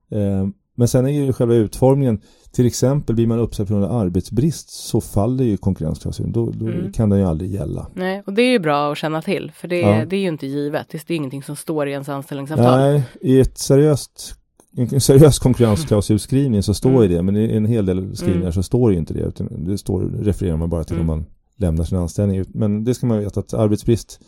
Eh, 0.09 0.47
men 0.75 0.87
sen 0.87 1.05
är 1.05 1.09
ju 1.09 1.33
själva 1.33 1.53
utformningen, 1.53 2.21
till 2.51 2.65
exempel 2.65 3.15
blir 3.15 3.27
man 3.27 3.39
uppsagd 3.39 3.67
från 3.67 3.83
arbetsbrist 3.83 4.69
så 4.69 5.01
faller 5.01 5.43
ju 5.43 5.57
konkurrensklausulen, 5.57 6.31
då, 6.31 6.51
då 6.51 6.67
mm. 6.67 6.91
kan 6.91 7.09
den 7.09 7.19
ju 7.19 7.25
aldrig 7.25 7.53
gälla. 7.53 7.87
Nej, 7.93 8.23
och 8.25 8.33
det 8.33 8.41
är 8.41 8.51
ju 8.51 8.59
bra 8.59 8.91
att 8.91 8.97
känna 8.97 9.21
till, 9.21 9.51
för 9.55 9.67
det, 9.67 9.79
ja. 9.79 10.05
det 10.05 10.15
är 10.15 10.21
ju 10.21 10.27
inte 10.27 10.47
givet, 10.47 10.89
det 10.89 11.09
är 11.09 11.15
ingenting 11.15 11.43
som 11.43 11.55
står 11.55 11.87
i 11.87 11.91
ens 11.91 12.09
anställningsavtal. 12.09 12.79
Nej, 12.79 13.03
i 13.21 13.39
ett 13.39 13.57
seriöst 13.57 14.35
en 14.77 15.01
seriös 15.01 15.39
konkurrensklausulskrivning 15.39 16.63
så 16.63 16.73
står 16.73 16.89
mm. 16.89 17.01
ju 17.01 17.07
det, 17.07 17.21
men 17.21 17.37
i 17.37 17.55
en 17.55 17.65
hel 17.65 17.85
del 17.85 18.15
skrivningar 18.15 18.41
mm. 18.41 18.53
så 18.53 18.63
står 18.63 18.91
ju 18.91 18.97
inte 18.97 19.13
det, 19.13 19.19
utan 19.19 19.65
det 19.65 19.77
står, 19.77 20.01
refererar 20.01 20.57
man 20.57 20.69
bara 20.69 20.83
till 20.83 20.95
mm. 20.95 21.09
om 21.09 21.17
man 21.17 21.25
lämnar 21.55 21.83
sin 21.83 21.97
anställning. 21.97 22.43
Men 22.47 22.83
det 22.83 22.93
ska 22.93 23.07
man 23.07 23.19
veta 23.19 23.39
att 23.39 23.53
arbetsbrist, 23.53 24.19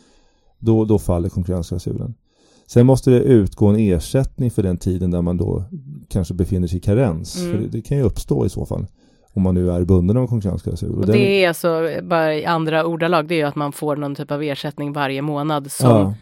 då, 0.60 0.86
då 0.86 1.00
faller 1.00 1.30
konkurrensklausulen. 1.30 2.14
Sen 2.68 2.86
måste 2.86 3.10
det 3.10 3.20
utgå 3.20 3.68
en 3.68 3.80
ersättning 3.80 4.52
för 4.52 4.64
den 4.64 4.78
tiden 4.78 5.12
där 5.12 5.22
man 5.22 5.38
då 5.38 5.64
kanske 6.10 6.34
befinner 6.34 6.68
sig 6.68 6.78
i 6.78 6.82
karens. 6.82 7.42
Mm. 7.42 7.52
För 7.52 7.62
det, 7.62 7.68
det, 7.68 7.82
kan 7.82 7.98
ju 7.98 8.04
uppstå 8.04 8.46
i 8.46 8.50
så 8.50 8.66
fall. 8.66 8.86
Om 9.34 9.44
man 9.44 9.56
nu 9.56 9.72
är 9.72 9.82
bunden 9.82 10.18
av 10.18 10.28
konkurrensklausul. 10.28 10.92
Och, 10.92 11.00
och 11.00 11.08
det 11.08 11.44
är 11.44 11.48
alltså, 11.48 11.90
bara 12.04 12.36
i 12.36 12.46
andra 12.46 12.86
ordalag, 12.86 13.28
det 13.28 13.36
är 13.36 13.38
ju 13.38 13.44
att 13.44 13.56
man 13.56 13.72
får 13.72 13.96
någon 13.96 14.16
typ 14.16 14.32
av 14.32 14.44
ersättning 14.44 14.94
varje 14.94 15.22
månad 15.22 15.72
som 15.72 15.90
ja. 15.90 16.14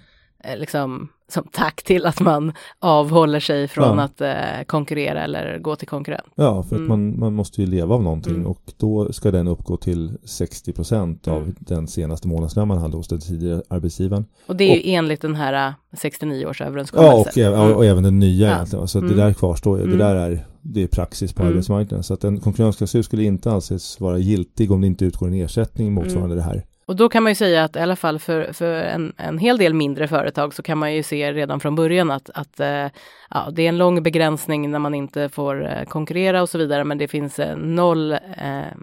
Eh, 0.47 0.57
liksom 0.57 1.07
som 1.27 1.43
tack 1.51 1.83
till 1.83 2.05
att 2.05 2.19
man 2.19 2.53
avhåller 2.79 3.39
sig 3.39 3.67
från 3.67 3.97
ja. 3.97 4.03
att 4.03 4.21
eh, 4.21 4.65
konkurrera 4.67 5.23
eller 5.23 5.59
gå 5.59 5.75
till 5.75 5.87
konkurrent. 5.87 6.27
Ja, 6.35 6.63
för 6.63 6.75
att 6.75 6.79
mm. 6.79 6.87
man, 6.87 7.19
man 7.19 7.33
måste 7.33 7.61
ju 7.61 7.67
leva 7.67 7.95
av 7.95 8.03
någonting 8.03 8.35
mm. 8.35 8.47
och 8.47 8.61
då 8.77 9.13
ska 9.13 9.31
den 9.31 9.47
uppgå 9.47 9.77
till 9.77 10.17
60 10.23 10.73
procent 10.73 11.27
av 11.27 11.41
mm. 11.41 11.55
den 11.59 11.87
senaste 11.87 12.27
månadslön 12.27 12.67
man 12.67 12.77
hade 12.77 12.97
hos 12.97 13.07
den 13.07 13.19
tidigare 13.19 13.61
arbetsgivaren. 13.67 14.25
Och 14.45 14.55
det 14.55 14.63
är 14.63 14.71
och, 14.71 14.85
ju 14.85 14.93
enligt 14.93 15.21
den 15.21 15.35
här 15.35 15.73
69 15.97 16.43
eh, 16.43 16.49
års 16.49 16.61
överenskommelse. 16.61 17.39
Ja, 17.39 17.63
och, 17.63 17.69
och, 17.69 17.75
och 17.75 17.85
även 17.85 18.03
den 18.03 18.19
nya 18.19 18.47
ja. 18.47 18.55
egentligen. 18.55 18.87
Så 18.87 18.99
det 18.99 19.05
mm. 19.05 19.17
där 19.17 19.33
kvarstår 19.33 19.79
ju. 19.79 19.83
Det 19.83 19.93
mm. 19.93 20.07
där 20.07 20.15
är, 20.15 20.45
det 20.61 20.83
är 20.83 20.87
praxis 20.87 21.33
på 21.33 21.43
arbetsmarknaden. 21.43 22.03
Så 22.03 22.13
att 22.13 22.23
en 22.23 22.39
konkurrensklausul 22.39 23.03
skulle 23.03 23.23
inte 23.23 23.51
anses 23.51 23.99
vara 23.99 24.17
giltig 24.17 24.71
om 24.71 24.81
det 24.81 24.87
inte 24.87 25.05
utgår 25.05 25.27
en 25.27 25.33
ersättning 25.33 25.93
motsvarande 25.93 26.35
det 26.35 26.41
här. 26.41 26.65
Och 26.88 26.96
då 26.96 27.10
kan 27.10 27.24
man 27.24 27.32
ju 27.32 27.36
säga 27.36 27.63
att 27.63 27.75
i 27.75 27.80
alla 27.80 27.96
fall 27.96 28.20
för, 28.20 28.54
för 28.54 28.74
en, 28.74 29.13
en 29.18 29.38
hel 29.38 29.58
del 29.58 29.74
mindre 29.74 30.08
företag 30.08 30.54
så 30.54 30.63
kan 30.63 30.77
man 30.77 30.94
ju 30.94 31.04
se 31.04 31.34
redan 31.34 31.60
från 31.60 31.75
början 31.75 32.12
att, 32.12 32.30
att 32.34 32.60
eh, 32.60 32.88
ja, 33.30 33.50
det 33.51 33.62
är 33.62 33.70
en 33.70 33.77
lång 33.77 34.04
begränsning 34.04 34.72
när 34.72 34.80
man 34.80 34.94
inte 34.94 35.30
får 35.30 35.68
eh, 35.68 35.84
konkurrera 35.84 36.42
och 36.42 36.50
så 36.50 36.58
vidare. 36.58 36.84
Men 36.84 36.98
det 36.98 37.08
finns 37.08 37.39
eh, 37.39 37.58
noll 37.58 38.12
eh, 38.12 38.20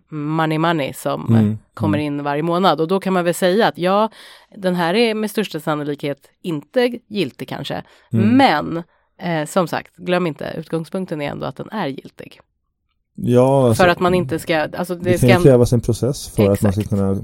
money 0.09 0.59
money 0.59 0.93
som 0.93 1.27
mm. 1.37 1.59
kommer 1.75 1.99
mm. 1.99 2.07
in 2.07 2.23
varje 2.23 2.43
månad. 2.43 2.81
Och 2.81 2.89
då 2.89 3.01
kan 3.01 3.13
man 3.13 3.25
väl 3.25 3.35
säga 3.35 3.69
att 3.69 3.79
ja, 3.79 4.11
den 4.57 4.75
här 4.75 4.95
är 4.95 5.15
med 5.15 5.31
största 5.31 5.61
sannolikhet 5.61 6.31
inte 6.43 6.99
giltig 7.09 7.49
kanske. 7.49 7.83
Mm. 8.13 8.37
Men 8.37 8.83
eh, 9.19 9.47
som 9.47 9.69
sagt, 9.69 9.97
glöm 9.97 10.27
inte, 10.27 10.55
utgångspunkten 10.59 11.21
är 11.21 11.31
ändå 11.31 11.47
att 11.47 11.57
den 11.57 11.71
är 11.71 11.87
giltig. 11.87 12.41
Ja, 13.14 13.69
alltså, 13.69 13.83
för 13.83 13.90
att 13.90 14.00
man 14.00 14.14
inte 14.14 14.38
ska... 14.38 14.59
Alltså 14.59 14.95
det, 14.95 15.11
det 15.11 15.19
kan 15.19 15.40
ska... 15.40 15.50
krävas 15.50 15.73
en 15.73 15.81
process 15.81 16.28
för 16.28 16.42
Exakt. 16.42 16.59
att 16.59 16.62
man 16.62 16.73
ska 16.73 16.97
kunna 16.97 17.16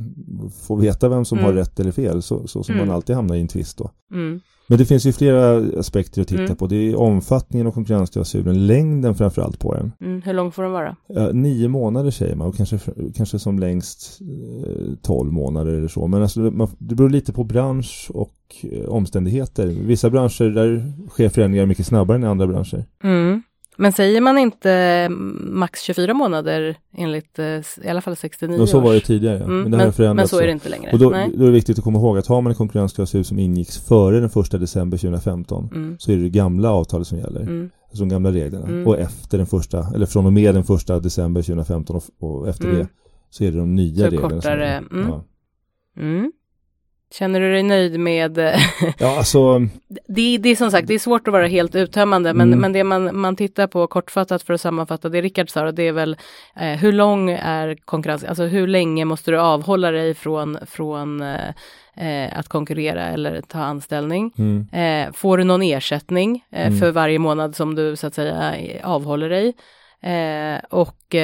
få 0.66 0.76
veta 0.76 1.08
vem 1.08 1.24
som 1.24 1.38
mm. 1.38 1.46
har 1.50 1.54
rätt 1.54 1.80
eller 1.80 1.92
fel, 1.92 2.22
så, 2.22 2.46
så 2.46 2.62
som 2.62 2.74
mm. 2.74 2.86
man 2.86 2.96
alltid 2.96 3.16
hamnar 3.16 3.34
i 3.34 3.40
en 3.40 3.48
tvist 3.48 3.78
då. 3.78 3.90
Mm. 4.12 4.40
Men 4.70 4.78
det 4.78 4.84
finns 4.84 5.06
ju 5.06 5.12
flera 5.12 5.56
aspekter 5.78 6.22
att 6.22 6.28
titta 6.28 6.42
mm. 6.42 6.56
på. 6.56 6.66
Det 6.66 6.76
är 6.76 6.96
omfattningen 6.96 7.66
av 7.66 7.72
konkurrensklausulen, 7.72 8.66
längden 8.66 9.14
framförallt 9.14 9.58
på 9.58 9.74
den. 9.74 9.92
Mm. 10.00 10.22
Hur 10.22 10.32
lång 10.32 10.52
får 10.52 10.62
den 10.62 10.72
vara? 10.72 10.96
Ja, 11.06 11.32
nio 11.32 11.68
månader 11.68 12.10
säger 12.10 12.36
man 12.36 12.46
och 12.46 12.56
kanske, 12.56 12.78
kanske 13.16 13.38
som 13.38 13.58
längst 13.58 14.20
eh, 14.20 14.94
tolv 15.02 15.32
månader 15.32 15.72
eller 15.72 15.88
så. 15.88 16.06
Men 16.06 16.22
alltså, 16.22 16.40
man, 16.40 16.68
det 16.78 16.94
beror 16.94 17.10
lite 17.10 17.32
på 17.32 17.44
bransch 17.44 18.10
och 18.14 18.34
eh, 18.62 18.88
omständigheter. 18.88 19.66
Vissa 19.66 20.10
branscher 20.10 20.44
där 20.44 20.92
sker 21.08 21.28
förändringar 21.28 21.66
mycket 21.66 21.86
snabbare 21.86 22.16
än 22.16 22.24
i 22.24 22.26
andra 22.26 22.46
branscher. 22.46 22.84
Mm. 23.78 23.82
Men 23.82 23.92
säger 23.92 24.20
man 24.20 24.38
inte 24.38 25.06
max 25.40 25.82
24 25.82 26.14
månader 26.14 26.76
enligt 26.96 27.38
eh, 27.38 27.46
i 27.84 27.88
alla 27.88 28.00
fall 28.00 28.16
69 28.16 28.60
och 28.60 28.68
Så 28.68 28.80
var 28.80 28.94
det 28.94 29.00
tidigare, 29.00 29.36
mm, 29.36 29.62
men, 29.62 29.70
det 29.70 29.92
men, 29.98 30.16
men 30.16 30.28
så 30.28 30.40
är 30.40 30.46
det 30.46 30.52
inte 30.52 30.68
längre. 30.68 30.92
Och 30.92 30.98
då, 30.98 31.10
då, 31.10 31.16
är 31.16 31.46
det 31.46 31.50
viktigt 31.50 31.78
att 31.78 31.84
komma 31.84 31.98
ihåg 31.98 32.18
att 32.18 32.26
har 32.26 32.40
man 32.40 32.50
en 32.50 32.56
konkurrensklausul 32.56 33.24
som 33.24 33.38
ingicks 33.38 33.78
före 33.78 34.20
den 34.20 34.30
första 34.30 34.58
december 34.58 34.98
2015 34.98 35.68
mm. 35.74 35.96
så 35.98 36.12
är 36.12 36.16
det 36.16 36.22
det 36.22 36.28
gamla 36.28 36.70
avtalet 36.70 37.06
som 37.06 37.18
gäller. 37.18 37.40
Mm. 37.40 37.70
Alltså 37.88 38.02
de 38.04 38.08
gamla 38.08 38.32
reglerna. 38.32 38.66
Mm. 38.66 38.86
Och 38.86 38.98
efter 38.98 39.38
den 39.38 39.46
första, 39.46 39.86
eller 39.94 40.06
från 40.06 40.26
och 40.26 40.32
med 40.32 40.54
den 40.54 40.64
första 40.64 41.00
december 41.00 41.42
2015 41.42 41.96
och, 41.96 42.02
och 42.18 42.48
efter 42.48 42.64
mm. 42.64 42.78
det 42.78 42.88
så 43.30 43.44
är 43.44 43.52
det 43.52 43.58
de 43.58 43.74
nya 43.74 44.04
så 44.04 44.04
reglerna. 44.04 44.28
Kortare, 44.28 44.82
som, 44.88 44.98
mm. 44.98 45.10
ja. 45.10 45.24
Känner 47.10 47.40
du 47.40 47.52
dig 47.52 47.62
nöjd 47.62 48.00
med... 48.00 48.38
ja, 48.98 49.18
alltså... 49.18 49.58
det, 50.08 50.38
det 50.38 50.48
är 50.48 50.56
som 50.56 50.70
sagt, 50.70 50.88
det 50.88 50.94
är 50.94 50.98
svårt 50.98 51.28
att 51.28 51.32
vara 51.32 51.46
helt 51.46 51.74
uttömmande, 51.74 52.34
men, 52.34 52.48
mm. 52.48 52.60
men 52.60 52.72
det 52.72 52.84
man, 52.84 53.20
man 53.20 53.36
tittar 53.36 53.66
på 53.66 53.86
kortfattat 53.86 54.42
för 54.42 54.54
att 54.54 54.60
sammanfatta 54.60 55.08
det 55.08 55.22
Rickard 55.22 55.50
sa, 55.50 55.72
det 55.72 55.82
är 55.82 55.92
väl 55.92 56.16
eh, 56.56 56.68
hur 56.68 56.92
lång 56.92 57.30
är 57.30 57.74
konkurrens, 57.84 58.24
alltså 58.24 58.44
hur 58.44 58.66
länge 58.66 59.04
måste 59.04 59.30
du 59.30 59.38
avhålla 59.38 59.90
dig 59.90 60.14
från, 60.14 60.58
från 60.66 61.20
eh, 61.20 61.48
eh 61.96 62.38
att 62.38 62.48
konkurrera 62.48 63.06
eller 63.06 63.40
ta 63.40 63.58
anställning. 63.58 64.32
Mm. 64.38 64.66
Eh, 64.72 65.12
får 65.12 65.38
du 65.38 65.44
någon 65.44 65.62
ersättning 65.62 66.44
eh, 66.52 66.66
mm. 66.66 66.78
för 66.78 66.90
varje 66.90 67.18
månad 67.18 67.56
som 67.56 67.74
du 67.74 67.96
så 67.96 68.06
att 68.06 68.14
säga 68.14 68.54
avhåller 68.84 69.28
dig? 69.28 69.54
Eh, 70.02 70.60
och 70.70 71.14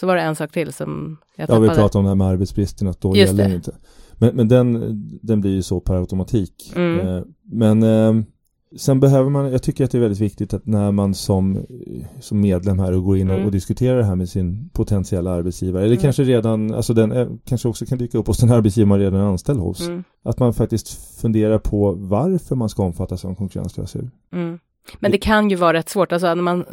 så 0.00 0.06
var 0.06 0.16
det 0.16 0.22
en 0.22 0.36
sak 0.36 0.52
till 0.52 0.72
som 0.72 1.18
jag 1.36 1.48
tappade. 1.48 1.66
Ja, 1.66 1.72
vi 1.72 1.78
pratade 1.78 1.98
om 1.98 2.04
det 2.04 2.10
här 2.10 2.14
med 2.14 2.26
arbetsbristen, 2.26 2.88
att 2.88 3.00
då 3.00 3.16
Just 3.16 3.32
gäller 3.32 3.48
det. 3.48 3.54
inte. 3.54 3.72
Men, 4.18 4.36
men 4.36 4.48
den, 4.48 5.00
den 5.22 5.40
blir 5.40 5.50
ju 5.50 5.62
så 5.62 5.80
per 5.80 5.94
automatik. 5.94 6.72
Mm. 6.76 7.08
Eh, 7.08 7.22
men 7.42 7.82
eh, 7.82 8.24
sen 8.76 9.00
behöver 9.00 9.30
man, 9.30 9.52
jag 9.52 9.62
tycker 9.62 9.84
att 9.84 9.90
det 9.90 9.98
är 9.98 10.02
väldigt 10.02 10.20
viktigt 10.20 10.54
att 10.54 10.66
när 10.66 10.92
man 10.92 11.14
som, 11.14 11.66
som 12.20 12.40
medlem 12.40 12.78
här 12.78 12.92
och 12.92 13.04
går 13.04 13.16
in 13.16 13.28
och, 13.28 13.34
mm. 13.34 13.46
och 13.46 13.52
diskuterar 13.52 13.96
det 13.96 14.04
här 14.04 14.16
med 14.16 14.28
sin 14.28 14.70
potentiella 14.72 15.30
arbetsgivare, 15.30 15.82
eller 15.82 15.94
mm. 15.94 16.02
kanske 16.02 16.22
redan, 16.22 16.74
alltså 16.74 16.94
den 16.94 17.12
eh, 17.12 17.28
kanske 17.44 17.68
också 17.68 17.86
kan 17.86 17.98
dyka 17.98 18.18
upp 18.18 18.26
hos 18.26 18.38
den 18.38 18.50
arbetsgivare 18.50 18.88
man 18.88 18.98
redan 18.98 19.20
är 19.20 19.24
anställd 19.24 19.60
hos. 19.60 19.88
Mm. 19.88 20.04
Att 20.22 20.38
man 20.38 20.54
faktiskt 20.54 21.20
funderar 21.20 21.58
på 21.58 21.92
varför 21.92 22.56
man 22.56 22.68
ska 22.68 22.82
omfattas 22.82 23.24
av 23.24 23.30
en 23.30 23.36
konkurrensklausul. 23.36 24.10
Men 24.98 25.10
det 25.10 25.18
kan 25.18 25.50
ju 25.50 25.56
vara 25.56 25.72
rätt 25.72 25.88
svårt, 25.88 26.12
alltså 26.12 26.26
när 26.26 26.42
man, 26.42 26.64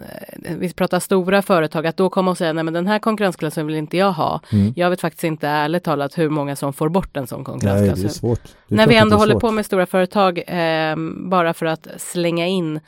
eh, 0.43 0.55
vi 0.57 0.73
pratar 0.73 0.99
stora 0.99 1.41
företag, 1.41 1.87
att 1.87 1.97
då 1.97 2.09
komma 2.09 2.31
och 2.31 2.37
säga 2.37 2.53
nej 2.53 2.63
men 2.63 2.73
den 2.73 2.87
här 2.87 2.99
konkurrensklausulen 2.99 3.67
vill 3.67 3.75
inte 3.75 3.97
jag 3.97 4.11
ha. 4.11 4.41
Mm. 4.51 4.73
Jag 4.75 4.89
vet 4.89 5.01
faktiskt 5.01 5.23
inte 5.23 5.47
ärligt 5.47 5.83
talat 5.83 6.17
hur 6.17 6.29
många 6.29 6.55
som 6.55 6.73
får 6.73 6.89
bort 6.89 7.17
en 7.17 7.27
sån 7.27 7.43
konkurrensklausul. 7.43 7.95
Nej, 7.95 8.03
det 8.03 8.09
är 8.09 8.13
svårt. 8.13 8.41
Det 8.67 8.75
är 8.75 8.77
när 8.77 8.87
vi 8.87 8.95
ändå 8.95 9.17
håller 9.17 9.39
på 9.39 9.51
med 9.51 9.65
stora 9.65 9.85
företag, 9.85 10.43
eh, 10.47 10.95
bara 11.29 11.53
för 11.53 11.65
att 11.65 11.87
slänga 11.97 12.47
in 12.47 12.79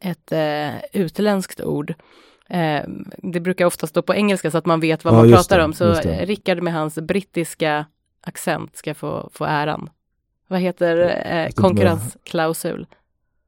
ett 0.00 0.32
eh, 0.32 1.00
utländskt 1.02 1.60
ord. 1.60 1.94
Eh, 2.48 2.82
det 3.18 3.40
brukar 3.40 3.64
ofta 3.64 3.86
stå 3.86 4.02
på 4.02 4.14
engelska 4.14 4.50
så 4.50 4.58
att 4.58 4.66
man 4.66 4.80
vet 4.80 5.04
vad 5.04 5.14
ja, 5.14 5.18
man 5.18 5.32
pratar 5.32 5.58
det, 5.58 5.64
om. 5.64 5.72
Så 5.72 5.94
Rickard 6.20 6.62
med 6.62 6.72
hans 6.72 6.94
brittiska 6.94 7.86
accent 8.20 8.76
ska 8.76 8.94
få, 8.94 9.30
få 9.32 9.44
äran. 9.44 9.90
Vad 10.48 10.60
heter 10.60 11.22
eh, 11.26 11.50
konkurrensklausul? 11.50 12.86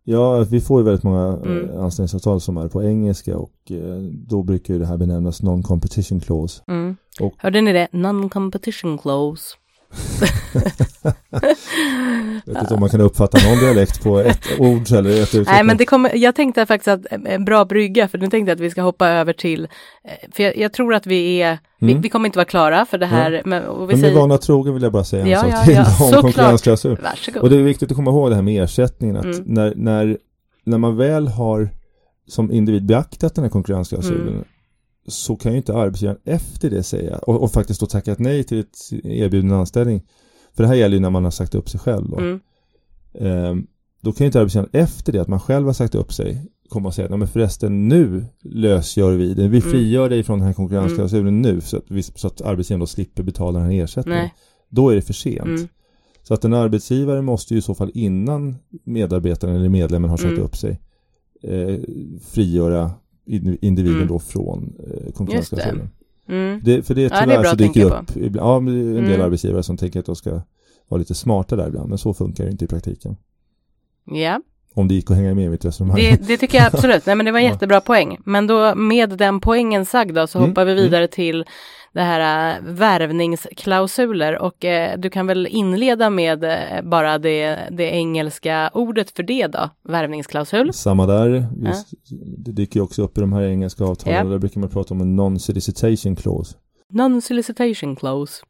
Ja, 0.06 0.46
vi 0.50 0.60
får 0.60 0.80
ju 0.80 0.84
väldigt 0.84 1.04
många 1.04 1.38
eh, 1.44 1.52
mm. 1.52 1.80
anställningsavtal 1.80 2.40
som 2.40 2.56
är 2.56 2.68
på 2.68 2.82
engelska 2.82 3.36
och 3.38 3.70
eh, 3.70 3.98
då 4.28 4.42
brukar 4.42 4.74
ju 4.74 4.80
det 4.80 4.86
här 4.86 4.96
benämnas 4.96 5.42
non-competition 5.42 6.20
clause. 6.20 6.62
Mm. 6.68 6.96
Och, 7.20 7.34
Hörde 7.38 7.60
ni 7.60 7.72
det? 7.72 7.88
Non-competition 7.92 8.98
clause. 8.98 9.56
Jag 12.44 12.54
vet 12.54 12.62
inte 12.62 12.74
om 12.74 12.80
man 12.80 12.88
kan 12.88 13.00
uppfatta 13.00 13.38
någon 13.48 13.58
dialekt 13.58 14.02
på 14.02 14.18
ett 14.18 14.46
ord 14.58 14.92
eller 14.92 15.10
ett 15.10 15.34
uttryck. 15.34 15.48
Nej, 15.48 15.64
men 15.64 15.76
det 15.76 15.86
kommer, 15.86 16.16
jag 16.16 16.34
tänkte 16.34 16.66
faktiskt 16.66 16.88
att 16.88 17.00
en 17.10 17.44
bra 17.44 17.64
brygga, 17.64 18.08
för 18.08 18.18
nu 18.18 18.26
tänkte 18.26 18.50
jag 18.50 18.56
att 18.56 18.60
vi 18.60 18.70
ska 18.70 18.82
hoppa 18.82 19.08
över 19.08 19.32
till, 19.32 19.64
eh, 20.04 20.30
för 20.32 20.42
jag, 20.42 20.56
jag 20.56 20.72
tror 20.72 20.94
att 20.94 21.06
vi 21.06 21.42
är, 21.42 21.48
mm. 21.48 21.58
vi, 21.78 21.94
vi, 21.94 22.08
kommer 22.08 22.26
inte 22.26 22.38
vara 22.38 22.44
klara 22.44 22.86
för 22.86 22.98
det 22.98 23.06
här. 23.06 23.32
Ja. 23.32 23.42
Men, 23.44 23.64
och 23.64 23.90
vi 23.90 23.94
men 23.94 24.00
säger... 24.00 24.16
vana 24.16 24.38
trogen 24.38 24.74
vill 24.74 24.82
jag 24.82 24.92
bara 24.92 25.04
säga 25.04 25.22
en 25.22 25.30
ja, 25.30 25.40
sak 25.40 25.50
ja, 25.52 25.64
till 25.64 25.74
ja. 25.74 26.16
om 26.16 26.22
konkurrensklausul. 26.22 26.98
Och 27.40 27.50
det 27.50 27.56
är 27.56 27.62
viktigt 27.62 27.90
att 27.90 27.96
komma 27.96 28.10
ihåg 28.10 28.30
det 28.30 28.34
här 28.34 28.42
med 28.42 28.64
ersättningen, 28.64 29.16
att 29.16 29.24
mm. 29.24 29.42
när, 29.46 29.72
när, 29.76 30.18
när 30.64 30.78
man 30.78 30.96
väl 30.96 31.28
har 31.28 31.68
som 32.28 32.52
individ 32.52 32.86
beaktat 32.86 33.34
den 33.34 33.44
här 33.44 33.50
konkurrensklausulen 33.50 34.28
mm 34.28 34.44
så 35.06 35.36
kan 35.36 35.52
ju 35.52 35.58
inte 35.58 35.74
arbetsgivaren 35.74 36.20
efter 36.24 36.70
det 36.70 36.82
säga 36.82 37.18
och, 37.18 37.42
och 37.42 37.52
faktiskt 37.52 37.80
då 37.80 37.86
tackat 37.86 38.18
nej 38.18 38.44
till 38.44 38.60
ett 38.60 38.78
erbjuden 39.04 39.52
anställning. 39.52 40.02
För 40.52 40.62
det 40.62 40.68
här 40.68 40.74
gäller 40.74 40.96
ju 40.96 41.00
när 41.00 41.10
man 41.10 41.24
har 41.24 41.30
sagt 41.30 41.54
upp 41.54 41.68
sig 41.68 41.80
själv 41.80 42.10
då. 42.10 42.18
Mm. 42.18 42.40
Ehm, 43.14 43.66
då 44.00 44.12
kan 44.12 44.24
ju 44.24 44.26
inte 44.26 44.40
arbetsgivaren 44.40 44.70
efter 44.72 45.12
det 45.12 45.18
att 45.18 45.28
man 45.28 45.40
själv 45.40 45.66
har 45.66 45.72
sagt 45.72 45.94
upp 45.94 46.12
sig 46.12 46.46
komma 46.68 46.88
och 46.88 46.94
säga 46.94 47.08
att 47.08 47.18
men 47.18 47.28
förresten 47.28 47.88
nu 47.88 48.24
lösgör 48.42 49.12
vi 49.12 49.34
det. 49.34 49.48
Vi 49.48 49.58
mm. 49.58 49.70
frigör 49.70 50.08
dig 50.08 50.22
från 50.22 50.38
den 50.38 50.46
här 50.46 50.54
konkurrensklausulen 50.54 51.28
mm. 51.28 51.42
nu 51.42 51.60
så 51.60 51.76
att, 51.76 51.84
vi, 51.88 52.02
så 52.02 52.26
att 52.26 52.40
arbetsgivaren 52.40 52.80
då 52.80 52.86
slipper 52.86 53.22
betala 53.22 53.58
den 53.58 53.70
här 53.70 53.84
ersättningen. 53.84 54.20
Nej. 54.20 54.34
Då 54.68 54.90
är 54.90 54.94
det 54.94 55.02
för 55.02 55.12
sent. 55.12 55.46
Mm. 55.46 55.68
Så 56.22 56.34
att 56.34 56.44
en 56.44 56.54
arbetsgivare 56.54 57.22
måste 57.22 57.54
ju 57.54 57.58
i 57.58 57.62
så 57.62 57.74
fall 57.74 57.90
innan 57.94 58.56
medarbetaren 58.84 59.56
eller 59.56 59.68
medlemmen 59.68 60.10
har 60.10 60.16
sagt 60.16 60.32
mm. 60.32 60.42
upp 60.42 60.56
sig 60.56 60.80
eh, 61.42 61.78
frigöra 62.22 62.90
individen 63.26 63.96
mm. 63.96 64.08
då 64.08 64.18
från 64.18 64.74
eh, 64.78 65.12
konkurrensklausulen. 65.12 65.90
Mm. 66.28 66.60
Det, 66.64 66.82
för 66.82 66.94
det 66.94 67.08
tyvärr 67.08 67.34
ja, 67.34 67.42
det 67.42 67.48
så 67.48 67.56
dyker 67.56 67.84
upp 67.84 68.16
ibland, 68.16 68.68
ja, 68.68 68.72
en 68.72 69.04
del 69.04 69.14
mm. 69.14 69.20
arbetsgivare 69.20 69.62
som 69.62 69.76
tänker 69.76 70.00
att 70.00 70.06
de 70.06 70.16
ska 70.16 70.42
vara 70.88 70.98
lite 70.98 71.14
smarta 71.14 71.56
där 71.56 71.68
ibland, 71.68 71.88
men 71.88 71.98
så 71.98 72.14
funkar 72.14 72.44
det 72.44 72.50
inte 72.50 72.64
i 72.64 72.68
praktiken. 72.68 73.16
Ja. 74.04 74.40
Om 74.74 74.88
det 74.88 74.94
gick 74.94 75.10
att 75.10 75.16
hänga 75.16 75.34
med 75.34 75.44
i 75.44 75.48
mitt 75.48 75.64
resonemang. 75.64 75.96
Det, 75.96 76.28
det 76.28 76.36
tycker 76.36 76.58
jag 76.58 76.66
absolut, 76.66 77.06
nej 77.06 77.16
men 77.16 77.26
det 77.26 77.32
var 77.32 77.38
en 77.38 77.44
jättebra 77.52 77.80
poäng. 77.80 78.18
Men 78.24 78.46
då 78.46 78.74
med 78.74 79.10
den 79.10 79.40
poängen 79.40 79.86
sagd 79.86 80.14
då 80.14 80.26
så 80.26 80.38
mm. 80.38 80.50
hoppar 80.50 80.64
vi 80.64 80.74
vidare 80.74 81.02
mm. 81.02 81.10
till 81.10 81.44
det 81.94 82.02
här 82.02 82.56
äh, 82.56 82.62
värvningsklausuler 82.62 84.38
och 84.38 84.64
äh, 84.64 84.98
du 84.98 85.10
kan 85.10 85.26
väl 85.26 85.46
inleda 85.46 86.10
med 86.10 86.44
äh, 86.44 86.82
bara 86.82 87.18
det, 87.18 87.58
det 87.70 87.84
engelska 87.84 88.70
ordet 88.74 89.10
för 89.10 89.22
det 89.22 89.46
då, 89.46 89.70
värvningsklausul. 89.88 90.72
Samma 90.72 91.06
där, 91.06 91.46
ja. 91.62 91.72
det 92.38 92.52
dyker 92.52 92.80
också 92.80 93.02
upp 93.02 93.18
i 93.18 93.20
de 93.20 93.32
här 93.32 93.42
engelska 93.42 93.84
avtalen, 93.84 94.18
ja. 94.18 94.24
där 94.24 94.38
brukar 94.38 94.60
man 94.60 94.70
prata 94.70 94.94
om 94.94 95.00
en 95.00 95.20
non-solicitation 95.20 96.16
clause. 96.16 96.56
Non-solicitation 96.92 97.96
clause. 97.96 98.42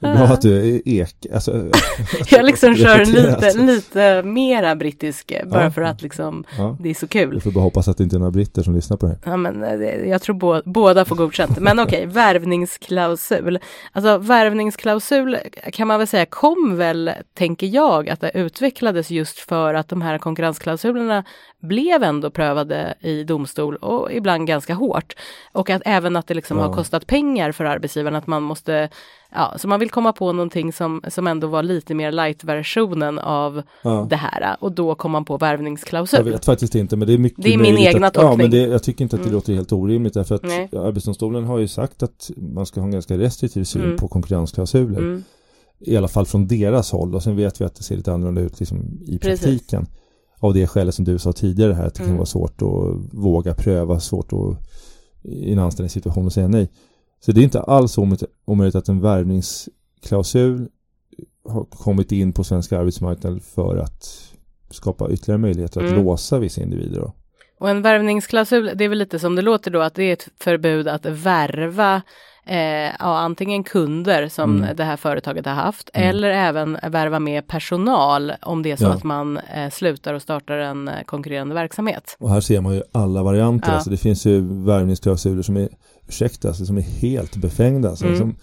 Det 0.00 0.06
är 0.06 0.16
bra 0.16 0.24
att 0.24 0.42
du 0.42 0.74
är 0.74 0.80
ek. 0.84 1.26
Alltså, 1.34 1.66
jag 2.30 2.44
liksom 2.44 2.76
kör 2.76 3.04
lite, 3.04 3.58
lite 3.58 4.22
mera 4.22 4.76
brittisk 4.76 5.32
bara 5.44 5.64
ja. 5.64 5.70
för 5.70 5.82
att 5.82 6.02
liksom 6.02 6.44
ja. 6.58 6.76
det 6.80 6.90
är 6.90 6.94
så 6.94 7.08
kul. 7.08 7.34
Jag 7.34 7.42
får 7.42 7.50
bara 7.50 7.64
hoppas 7.64 7.88
att 7.88 7.96
det 7.96 8.04
inte 8.04 8.16
är 8.16 8.18
några 8.18 8.30
britter 8.30 8.62
som 8.62 8.74
lyssnar 8.74 8.96
på 8.96 9.06
det 9.06 9.12
här. 9.12 9.30
Ja, 9.30 9.36
men 9.36 9.64
eh, 9.64 10.08
jag 10.08 10.22
tror 10.22 10.34
bo 10.34 10.62
båda 10.64 11.04
får 11.04 11.16
godkänt. 11.16 11.58
Men 11.58 11.78
okej, 11.78 11.98
okay, 11.98 12.14
värvningsklausul. 12.14 13.58
Alltså 13.92 14.18
värvningsklausul 14.18 15.38
kan 15.72 15.88
man 15.88 15.98
väl 15.98 16.06
säga 16.06 16.26
kom 16.26 16.76
väl, 16.76 17.10
tänker 17.34 17.66
jag, 17.66 18.08
att 18.08 18.20
det 18.20 18.30
utvecklades 18.34 19.10
just 19.10 19.38
för 19.38 19.74
att 19.74 19.88
de 19.88 20.02
här 20.02 20.18
konkurrensklausulerna 20.18 21.24
blev 21.60 22.02
ändå 22.02 22.30
prövade 22.30 22.94
i 23.00 23.24
domstol 23.24 23.76
och 23.76 24.12
ibland 24.12 24.46
ganska 24.46 24.74
hårt. 24.74 25.14
Och 25.52 25.70
att 25.70 25.82
även 25.84 26.16
att 26.16 26.26
det 26.26 26.34
liksom 26.34 26.58
ja. 26.58 26.66
har 26.66 26.74
kostat 26.74 27.06
pengar 27.06 27.52
för 27.52 27.64
arbetsgivaren 27.64 28.16
att 28.16 28.26
man 28.26 28.42
måste, 28.42 28.88
ja, 29.34 29.54
så 29.56 29.68
man 29.68 29.80
vill 29.80 29.90
komma 29.90 30.12
på 30.12 30.32
någonting 30.32 30.72
som, 30.72 31.02
som 31.08 31.26
ändå 31.26 31.46
var 31.46 31.62
lite 31.62 31.94
mer 31.94 32.12
light-versionen 32.12 33.18
av 33.18 33.62
ja. 33.82 34.06
det 34.10 34.16
här 34.16 34.56
och 34.60 34.72
då 34.72 34.94
kom 34.94 35.10
man 35.10 35.24
på 35.24 35.36
värvningsklausul. 35.36 36.26
Jag 36.26 36.32
vet 36.32 36.44
faktiskt 36.44 36.74
inte 36.74 36.96
men 36.96 37.08
det 37.08 37.14
är 37.14 37.18
mycket 37.18 37.44
Det 37.44 37.54
är 37.54 37.58
min 37.58 37.78
egna 37.78 38.06
att, 38.06 38.14
tolkning. 38.14 38.30
Ja, 38.30 38.36
men 38.36 38.50
det, 38.50 38.72
jag 38.72 38.82
tycker 38.82 39.02
inte 39.02 39.16
att 39.16 39.22
det 39.22 39.28
mm. 39.28 39.34
låter 39.34 39.54
helt 39.54 39.72
orimligt 39.72 40.14
därför 40.14 40.34
att 40.34 40.42
Nej. 40.42 40.68
Arbetsdomstolen 40.72 41.44
har 41.44 41.58
ju 41.58 41.68
sagt 41.68 42.02
att 42.02 42.30
man 42.36 42.66
ska 42.66 42.80
ha 42.80 42.86
en 42.86 42.92
ganska 42.92 43.18
restriktiv 43.18 43.64
syn 43.64 43.82
mm. 43.82 43.96
på 43.96 44.08
konkurrensklausuler. 44.08 44.98
Mm. 44.98 45.24
I 45.80 45.96
alla 45.96 46.08
fall 46.08 46.26
från 46.26 46.46
deras 46.46 46.92
håll 46.92 47.14
och 47.14 47.22
sen 47.22 47.36
vet 47.36 47.60
vi 47.60 47.64
att 47.64 47.74
det 47.74 47.82
ser 47.82 47.96
lite 47.96 48.12
annorlunda 48.12 48.40
ut 48.40 48.60
liksom, 48.60 48.78
i 49.06 49.18
Precis. 49.18 49.44
praktiken. 49.44 49.86
Av 50.40 50.54
det 50.54 50.66
skälet 50.66 50.94
som 50.94 51.04
du 51.04 51.18
sa 51.18 51.32
tidigare 51.32 51.72
här 51.72 51.86
att 51.86 51.94
det 51.94 52.00
mm. 52.00 52.10
kan 52.10 52.16
vara 52.16 52.26
svårt 52.26 52.62
att 52.62 53.14
våga 53.14 53.54
pröva, 53.54 54.00
svårt 54.00 54.32
att 54.32 54.68
i 55.22 55.52
en 55.52 55.58
anställningssituation 55.58 56.26
och 56.26 56.32
säga 56.32 56.48
nej. 56.48 56.70
Så 57.20 57.32
det 57.32 57.40
är 57.40 57.44
inte 57.44 57.60
alls 57.60 57.98
omöjligt 58.44 58.74
att 58.74 58.88
en 58.88 59.00
värvningsklausul 59.00 60.68
har 61.44 61.64
kommit 61.64 62.12
in 62.12 62.32
på 62.32 62.44
svensk 62.44 62.72
arbetsmarknad 62.72 63.42
för 63.42 63.76
att 63.76 64.32
skapa 64.70 65.10
ytterligare 65.10 65.38
möjligheter 65.38 65.80
att 65.80 65.90
mm. 65.90 66.04
låsa 66.04 66.38
vissa 66.38 66.62
individer. 66.62 67.00
Då. 67.00 67.12
Och 67.60 67.70
en 67.70 67.82
värvningsklausul, 67.82 68.72
det 68.74 68.84
är 68.84 68.88
väl 68.88 68.98
lite 68.98 69.18
som 69.18 69.36
det 69.36 69.42
låter 69.42 69.70
då, 69.70 69.80
att 69.80 69.94
det 69.94 70.04
är 70.04 70.12
ett 70.12 70.28
förbud 70.40 70.88
att 70.88 71.06
värva 71.06 72.02
eh, 72.46 72.92
ja, 72.98 73.18
antingen 73.18 73.64
kunder 73.64 74.28
som 74.28 74.56
mm. 74.56 74.76
det 74.76 74.84
här 74.84 74.96
företaget 74.96 75.46
har 75.46 75.54
haft 75.54 75.90
mm. 75.94 76.08
eller 76.08 76.30
även 76.30 76.78
värva 76.88 77.18
med 77.18 77.46
personal 77.46 78.32
om 78.42 78.62
det 78.62 78.70
är 78.70 78.76
så 78.76 78.84
ja. 78.84 78.92
att 78.92 79.04
man 79.04 79.36
eh, 79.36 79.70
slutar 79.70 80.14
och 80.14 80.22
startar 80.22 80.58
en 80.58 80.88
eh, 80.88 81.02
konkurrerande 81.04 81.54
verksamhet. 81.54 82.16
Och 82.18 82.30
här 82.30 82.40
ser 82.40 82.60
man 82.60 82.74
ju 82.74 82.82
alla 82.92 83.22
varianter, 83.22 83.68
ja. 83.68 83.74
alltså 83.74 83.90
det 83.90 83.96
finns 83.96 84.26
ju 84.26 84.64
värvningsklausuler 84.64 85.42
som 85.42 85.56
är, 85.56 85.68
ursäkta, 86.08 86.48
alltså, 86.48 86.66
som 86.66 86.78
är 86.78 86.82
helt 86.82 87.36
befängda. 87.36 87.88
Alltså, 87.88 88.06
mm. 88.06 88.18
som, 88.18 88.36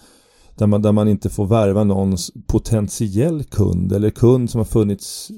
där 0.58 0.66
man, 0.66 0.82
där 0.82 0.92
man 0.92 1.08
inte 1.08 1.30
får 1.30 1.46
värva 1.46 1.84
någons 1.84 2.32
potentiell 2.46 3.44
kund 3.44 3.92
eller 3.92 4.10
kund 4.10 4.50
som 4.50 4.58
har 4.58 4.64
funnits 4.64 5.30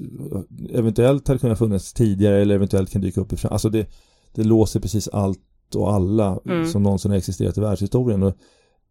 eventuellt 0.70 1.28
hade 1.28 1.40
kunnat 1.40 1.58
funnits 1.58 1.92
tidigare 1.92 2.42
eller 2.42 2.54
eventuellt 2.54 2.92
kan 2.92 3.00
dyka 3.00 3.20
upp 3.20 3.32
i 3.32 3.36
framtiden. 3.36 3.52
Alltså 3.52 3.68
det, 3.68 3.86
det 4.34 4.44
låser 4.44 4.80
precis 4.80 5.08
allt 5.08 5.40
och 5.74 5.92
alla 5.92 6.38
mm. 6.46 6.66
som 6.66 6.82
någonsin 6.82 7.10
har 7.10 7.18
existerat 7.18 7.58
i 7.58 7.60
världshistorien. 7.60 8.22
Och 8.22 8.34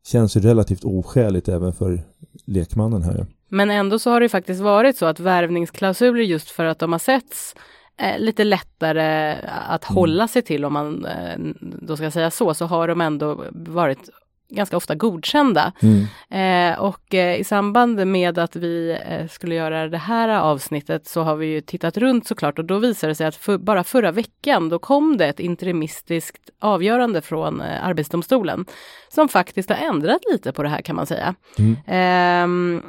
känns 0.08 0.38
ju 0.38 0.40
relativt 0.40 0.84
oskäligt 0.84 1.50
även 1.50 1.74
för 1.74 2.02
lekmannen 2.46 3.02
här. 3.02 3.26
Men 3.50 3.70
ändå 3.70 4.00
så 4.00 4.10
har 4.10 4.22
det 4.22 4.30
faktiskt 4.30 4.62
varit 4.62 4.98
så 4.98 5.06
att 5.06 5.20
värvningsklausuler 5.20 6.24
just 6.24 6.50
för 6.50 6.66
att 6.66 6.80
de 6.80 6.92
har 6.92 7.00
setts 7.00 7.56
eh, 7.98 8.20
lite 8.20 8.44
lättare 8.44 9.36
att 9.68 9.90
mm. 9.90 9.96
hålla 9.96 10.28
sig 10.28 10.42
till 10.42 10.66
om 10.66 10.74
man 10.74 11.06
eh, 11.06 11.38
då 11.82 11.98
ska 11.98 12.12
säga 12.12 12.32
så, 12.32 12.54
så 12.54 12.66
har 12.66 12.88
de 12.88 13.02
ändå 13.02 13.44
varit 13.52 14.10
ganska 14.50 14.78
ofta 14.78 14.96
godkända. 14.96 15.72
Mm. 15.82 16.74
Eh, 16.74 16.80
och 16.80 17.14
eh, 17.14 17.40
i 17.40 17.44
samband 17.44 18.08
med 18.08 18.40
att 18.40 18.56
vi 18.56 18.98
eh, 19.08 19.28
skulle 19.28 19.56
göra 19.56 19.88
det 19.88 19.98
här 19.98 20.30
avsnittet 20.30 21.08
så 21.08 21.22
har 21.22 21.36
vi 21.36 21.46
ju 21.46 21.62
tittat 21.62 21.98
runt 21.98 22.28
såklart 22.28 22.60
och 22.60 22.66
då 22.66 22.80
visade 22.80 23.12
det 23.12 23.16
sig 23.16 23.28
att 23.28 23.36
för, 23.36 23.58
bara 23.58 23.84
förra 23.84 24.12
veckan 24.12 24.70
då 24.70 24.80
kom 24.80 25.18
det 25.18 25.28
ett 25.28 25.40
interimistiskt 25.40 26.50
avgörande 26.60 27.22
från 27.22 27.62
eh, 27.62 27.88
Arbetsdomstolen 27.88 28.66
som 29.10 29.30
faktiskt 29.30 29.70
har 29.70 29.78
ändrat 29.78 30.22
lite 30.32 30.52
på 30.54 30.64
det 30.64 30.70
här 30.70 30.82
kan 30.82 30.96
man 30.96 31.06
säga. 31.06 31.36
Mm. 31.58 31.78
Ehm, 31.88 32.84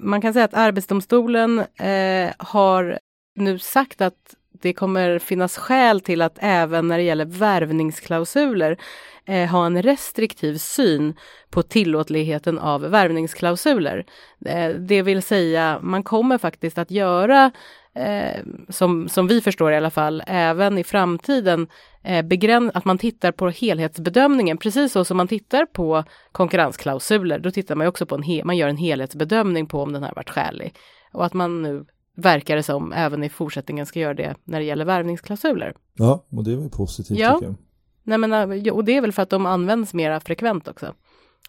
man 0.00 0.20
kan 0.20 0.32
säga 0.32 0.44
att 0.44 0.54
Arbetsdomstolen 0.54 1.58
eh, 1.58 2.30
har 2.38 2.98
nu 3.36 3.58
sagt 3.58 4.00
att 4.00 4.34
det 4.62 4.72
kommer 4.72 5.18
finnas 5.18 5.56
skäl 5.56 6.00
till 6.00 6.22
att 6.22 6.38
även 6.40 6.88
när 6.88 6.98
det 6.98 7.04
gäller 7.04 7.24
värvningsklausuler 7.24 8.78
eh, 9.26 9.50
ha 9.50 9.66
en 9.66 9.82
restriktiv 9.82 10.56
syn 10.56 11.14
på 11.50 11.62
tillåtligheten 11.62 12.58
av 12.58 12.80
värvningsklausuler. 12.80 14.06
Eh, 14.46 14.68
det 14.68 15.02
vill 15.02 15.22
säga, 15.22 15.78
man 15.82 16.02
kommer 16.02 16.38
faktiskt 16.38 16.78
att 16.78 16.90
göra 16.90 17.52
Eh, 17.96 18.42
som, 18.68 19.08
som 19.08 19.26
vi 19.26 19.40
förstår 19.40 19.72
i 19.72 19.76
alla 19.76 19.90
fall, 19.90 20.22
även 20.26 20.78
i 20.78 20.84
framtiden 20.84 21.66
eh, 22.02 22.22
begräns 22.22 22.70
att 22.74 22.84
man 22.84 22.98
tittar 22.98 23.32
på 23.32 23.48
helhetsbedömningen, 23.48 24.58
precis 24.58 24.92
så 24.92 25.04
som 25.04 25.16
man 25.16 25.28
tittar 25.28 25.66
på 25.66 26.04
konkurrensklausuler. 26.32 27.38
Då 27.38 27.50
tittar 27.50 27.74
man 27.74 27.86
också 27.86 28.06
på 28.06 28.14
en, 28.14 28.46
man 28.46 28.56
gör 28.56 28.68
en 28.68 28.76
helhetsbedömning 28.76 29.66
på 29.66 29.82
om 29.82 29.92
den 29.92 30.02
har 30.02 30.12
varit 30.16 30.30
skälig. 30.30 30.74
Och 31.12 31.24
att 31.24 31.34
man 31.34 31.62
nu 31.62 31.84
verkar 32.14 32.56
det 32.56 32.62
som 32.62 32.92
även 32.92 33.24
i 33.24 33.28
fortsättningen 33.28 33.86
ska 33.86 34.00
göra 34.00 34.14
det 34.14 34.34
när 34.44 34.58
det 34.58 34.64
gäller 34.64 34.84
värvningsklausuler. 34.84 35.74
Ja, 35.94 36.24
och 36.30 36.44
det 36.44 36.52
är 36.52 36.56
väl 36.56 36.70
positivt 36.70 37.18
ja. 37.18 37.32
tycker 37.32 37.46
jag. 37.46 37.56
Nej, 38.02 38.18
men, 38.18 38.32
eh, 38.32 38.72
och 38.72 38.84
det 38.84 38.96
är 38.96 39.00
väl 39.00 39.12
för 39.12 39.22
att 39.22 39.30
de 39.30 39.46
används 39.46 39.94
mera 39.94 40.20
frekvent 40.20 40.68
också. 40.68 40.94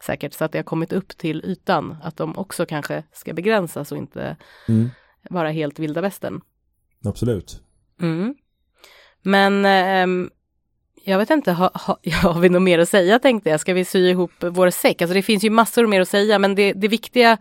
Säkert 0.01 0.33
så 0.33 0.45
att 0.45 0.51
det 0.51 0.57
har 0.57 0.63
kommit 0.63 0.93
upp 0.93 1.17
till 1.17 1.45
ytan, 1.45 1.95
att 2.03 2.17
de 2.17 2.37
också 2.37 2.65
kanske 2.65 3.03
ska 3.13 3.33
begränsas 3.33 3.91
och 3.91 3.97
inte 3.97 4.37
mm. 4.67 4.89
vara 5.29 5.49
helt 5.49 5.79
vilda 5.79 6.01
västern. 6.01 6.41
Absolut. 7.03 7.61
Mm. 8.01 8.35
Men 9.21 9.65
eh, 9.65 10.29
jag 11.03 11.17
vet 11.17 11.29
inte, 11.29 11.51
ha, 11.51 11.71
ha, 11.73 11.97
har 12.23 12.39
vi 12.39 12.49
något 12.49 12.61
mer 12.61 12.79
att 12.79 12.89
säga 12.89 13.19
tänkte 13.19 13.49
jag? 13.49 13.59
Ska 13.59 13.73
vi 13.73 13.85
sy 13.85 14.09
ihop 14.09 14.31
vår 14.39 14.69
säck? 14.69 15.01
Alltså 15.01 15.13
det 15.13 15.21
finns 15.21 15.43
ju 15.43 15.49
massor 15.49 15.87
mer 15.87 16.01
att 16.01 16.09
säga, 16.09 16.39
men 16.39 16.55
det, 16.55 16.73
det 16.73 16.87
viktiga 16.87 17.37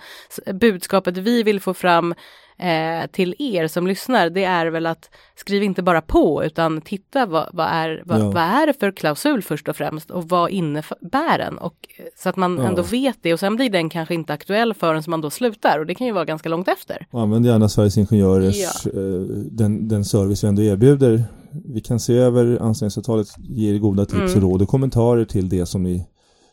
budskapet 0.53 1.17
vi 1.17 1.43
vill 1.43 1.61
få 1.61 1.75
fram 1.75 2.15
eh, 2.59 3.07
till 3.13 3.35
er 3.39 3.69
som 3.69 3.87
lyssnar, 3.87 4.31
det 4.31 4.45
är 4.45 4.67
väl 4.67 4.87
att 4.87 5.11
skriv 5.37 5.63
inte 5.63 5.83
bara 5.83 6.01
på 6.01 6.45
utan 6.45 6.81
titta 6.81 7.27
vad, 7.27 7.49
vad 7.53 7.67
är, 7.67 8.03
vad, 8.07 8.21
ja. 8.21 8.31
vad, 8.31 8.43
är 8.43 8.67
det 8.67 8.73
för 8.81 8.91
klausul 8.91 9.43
först 9.43 9.69
och 9.69 9.77
främst 9.77 10.11
och 10.11 10.29
vad 10.29 10.51
innebär 10.51 11.39
den? 11.39 11.59
Och, 11.59 11.75
så 12.17 12.29
att 12.29 12.37
man 12.37 12.59
ja. 12.59 12.69
ändå 12.69 12.83
vet 12.83 13.17
det 13.23 13.33
och 13.33 13.41
sen 13.41 13.57
blir 13.57 13.71
den 13.71 13.89
kanske 13.89 14.15
inte 14.15 14.33
aktuell 14.33 14.75
förrän 14.75 15.03
man 15.07 15.21
då 15.21 15.31
slutar 15.31 15.79
och 15.79 15.87
det 15.87 15.95
kan 15.95 16.07
ju 16.07 16.13
vara 16.13 16.25
ganska 16.25 16.49
långt 16.49 16.69
efter. 16.69 17.07
Använd 17.11 17.47
gärna 17.47 17.69
Sveriges 17.69 17.99
Ingenjörers, 17.99 18.57
ja. 18.85 18.91
eh, 18.91 19.21
den, 19.51 19.89
den 19.89 20.05
service 20.05 20.45
vi 20.45 20.49
ändå 20.49 20.63
erbjuder. 20.63 21.25
Vi 21.65 21.81
kan 21.81 22.01
se 22.01 22.15
över 22.15 22.59
anställningsavtalet, 22.63 23.29
ge 23.39 23.75
er 23.75 23.79
goda 23.79 24.05
tips 24.05 24.35
mm. 24.35 24.37
och 24.37 24.43
råd 24.43 24.63
och 24.63 24.69
kommentarer 24.69 25.25
till 25.25 25.49
det 25.49 25.67
som 25.67 25.83
ni 25.83 26.07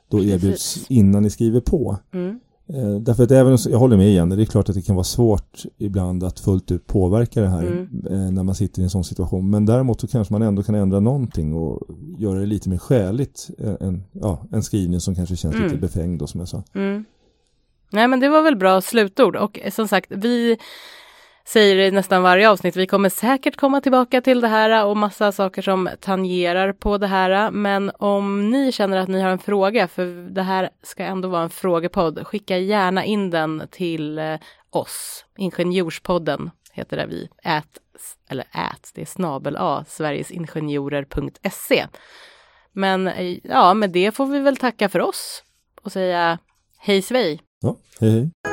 då 0.10 0.24
erbjuds 0.24 0.74
Precis. 0.74 0.92
innan 0.92 1.24
ni 1.24 1.30
skriver 1.30 1.62
på. 1.62 1.98
Mm. 2.14 2.40
Eh, 2.74 2.96
därför 2.96 3.24
att 3.24 3.32
även, 3.32 3.58
jag 3.70 3.80
håller 3.80 3.98
med 3.98 4.08
igen, 4.08 4.30
det 4.30 4.44
är 4.44 4.46
klart 4.46 4.70
att 4.70 4.76
det 4.76 4.82
kan 4.82 4.96
vara 4.96 5.04
svårt 5.04 5.64
ibland 5.78 6.24
att 6.24 6.40
fullt 6.40 6.72
ut 6.72 6.88
påverka 6.88 7.42
det 7.42 7.48
här 7.48 7.62
mm. 7.62 7.88
eh, 8.10 8.32
när 8.32 8.44
man 8.44 8.56
sitter 8.56 8.82
i 8.82 8.84
en 8.84 8.90
sån 8.90 9.04
situation. 9.04 9.50
Men 9.50 9.66
däremot 9.66 10.02
så 10.02 10.08
kanske 10.08 10.34
man 10.34 10.42
ändå 10.42 10.64
kan 10.64 10.76
ändra 10.76 11.00
någonting 11.00 11.54
och 11.54 11.82
göra 12.18 12.40
det 12.40 12.46
lite 12.46 12.70
mer 12.70 12.78
skäligt. 12.78 13.50
Eh, 13.60 13.74
en, 13.80 14.04
ja, 14.12 14.44
en 14.52 14.64
skrivning 14.64 15.00
som 15.00 15.16
kanske 15.16 15.36
känns 15.36 15.56
mm. 15.56 15.68
lite 15.68 15.78
befängd 15.78 16.20
då, 16.20 16.28
som 16.28 16.40
jag 16.40 16.50
sa. 16.50 16.64
Mm. 16.74 17.06
Nej 17.92 18.08
men 18.08 18.20
det 18.20 18.30
var 18.30 18.42
väl 18.42 18.56
bra 18.56 18.82
slutord 18.82 19.36
och 19.36 19.60
som 19.72 19.88
sagt 19.88 20.12
vi 20.12 20.58
säger 21.46 21.76
i 21.76 21.92
nästan 21.92 22.24
varje 22.24 22.50
avsnitt. 22.50 22.76
Vi 22.76 22.88
kommer 22.88 23.10
säkert 23.10 23.56
komma 23.56 23.82
tillbaka 23.82 24.22
till 24.22 24.42
det 24.42 24.48
här 24.48 24.86
och 24.86 24.98
massa 24.98 25.32
saker 25.32 25.62
som 25.62 25.90
tangerar 26.00 26.74
på 26.74 26.98
det 26.98 27.08
här. 27.08 27.52
Men 27.52 27.92
om 28.00 28.50
ni 28.50 28.72
känner 28.72 28.98
att 28.98 29.10
ni 29.10 29.22
har 29.22 29.30
en 29.30 29.40
fråga, 29.40 29.88
för 29.88 30.30
det 30.30 30.42
här 30.42 30.70
ska 30.84 31.04
ändå 31.04 31.28
vara 31.28 31.44
en 31.44 31.50
frågepodd, 31.50 32.28
skicka 32.28 32.58
gärna 32.58 33.06
in 33.06 33.30
den 33.30 33.68
till 33.72 34.20
eh, 34.20 34.36
oss. 34.70 35.26
Ingenjorspodden 35.38 36.52
heter 36.74 36.98
det 36.98 37.06
vi. 37.06 37.30
Ät, 37.44 37.78
eller 38.30 38.46
ät, 38.52 38.92
det 38.94 39.02
är 39.02 39.06
snabel 39.06 39.56
a, 39.60 39.86
sverigesingenjorer.se. 39.88 41.88
Men 42.72 43.08
eh, 43.08 43.38
ja, 43.44 43.74
med 43.74 43.90
det 43.90 44.16
får 44.16 44.26
vi 44.26 44.40
väl 44.40 44.58
tacka 44.58 44.90
för 44.90 45.02
oss 45.02 45.44
och 45.82 45.92
säga 45.92 46.38
hej 46.78 47.02
svej. 47.02 47.42
Ja, 47.62 47.76
hej 48.00 48.12
hej. 48.12 48.51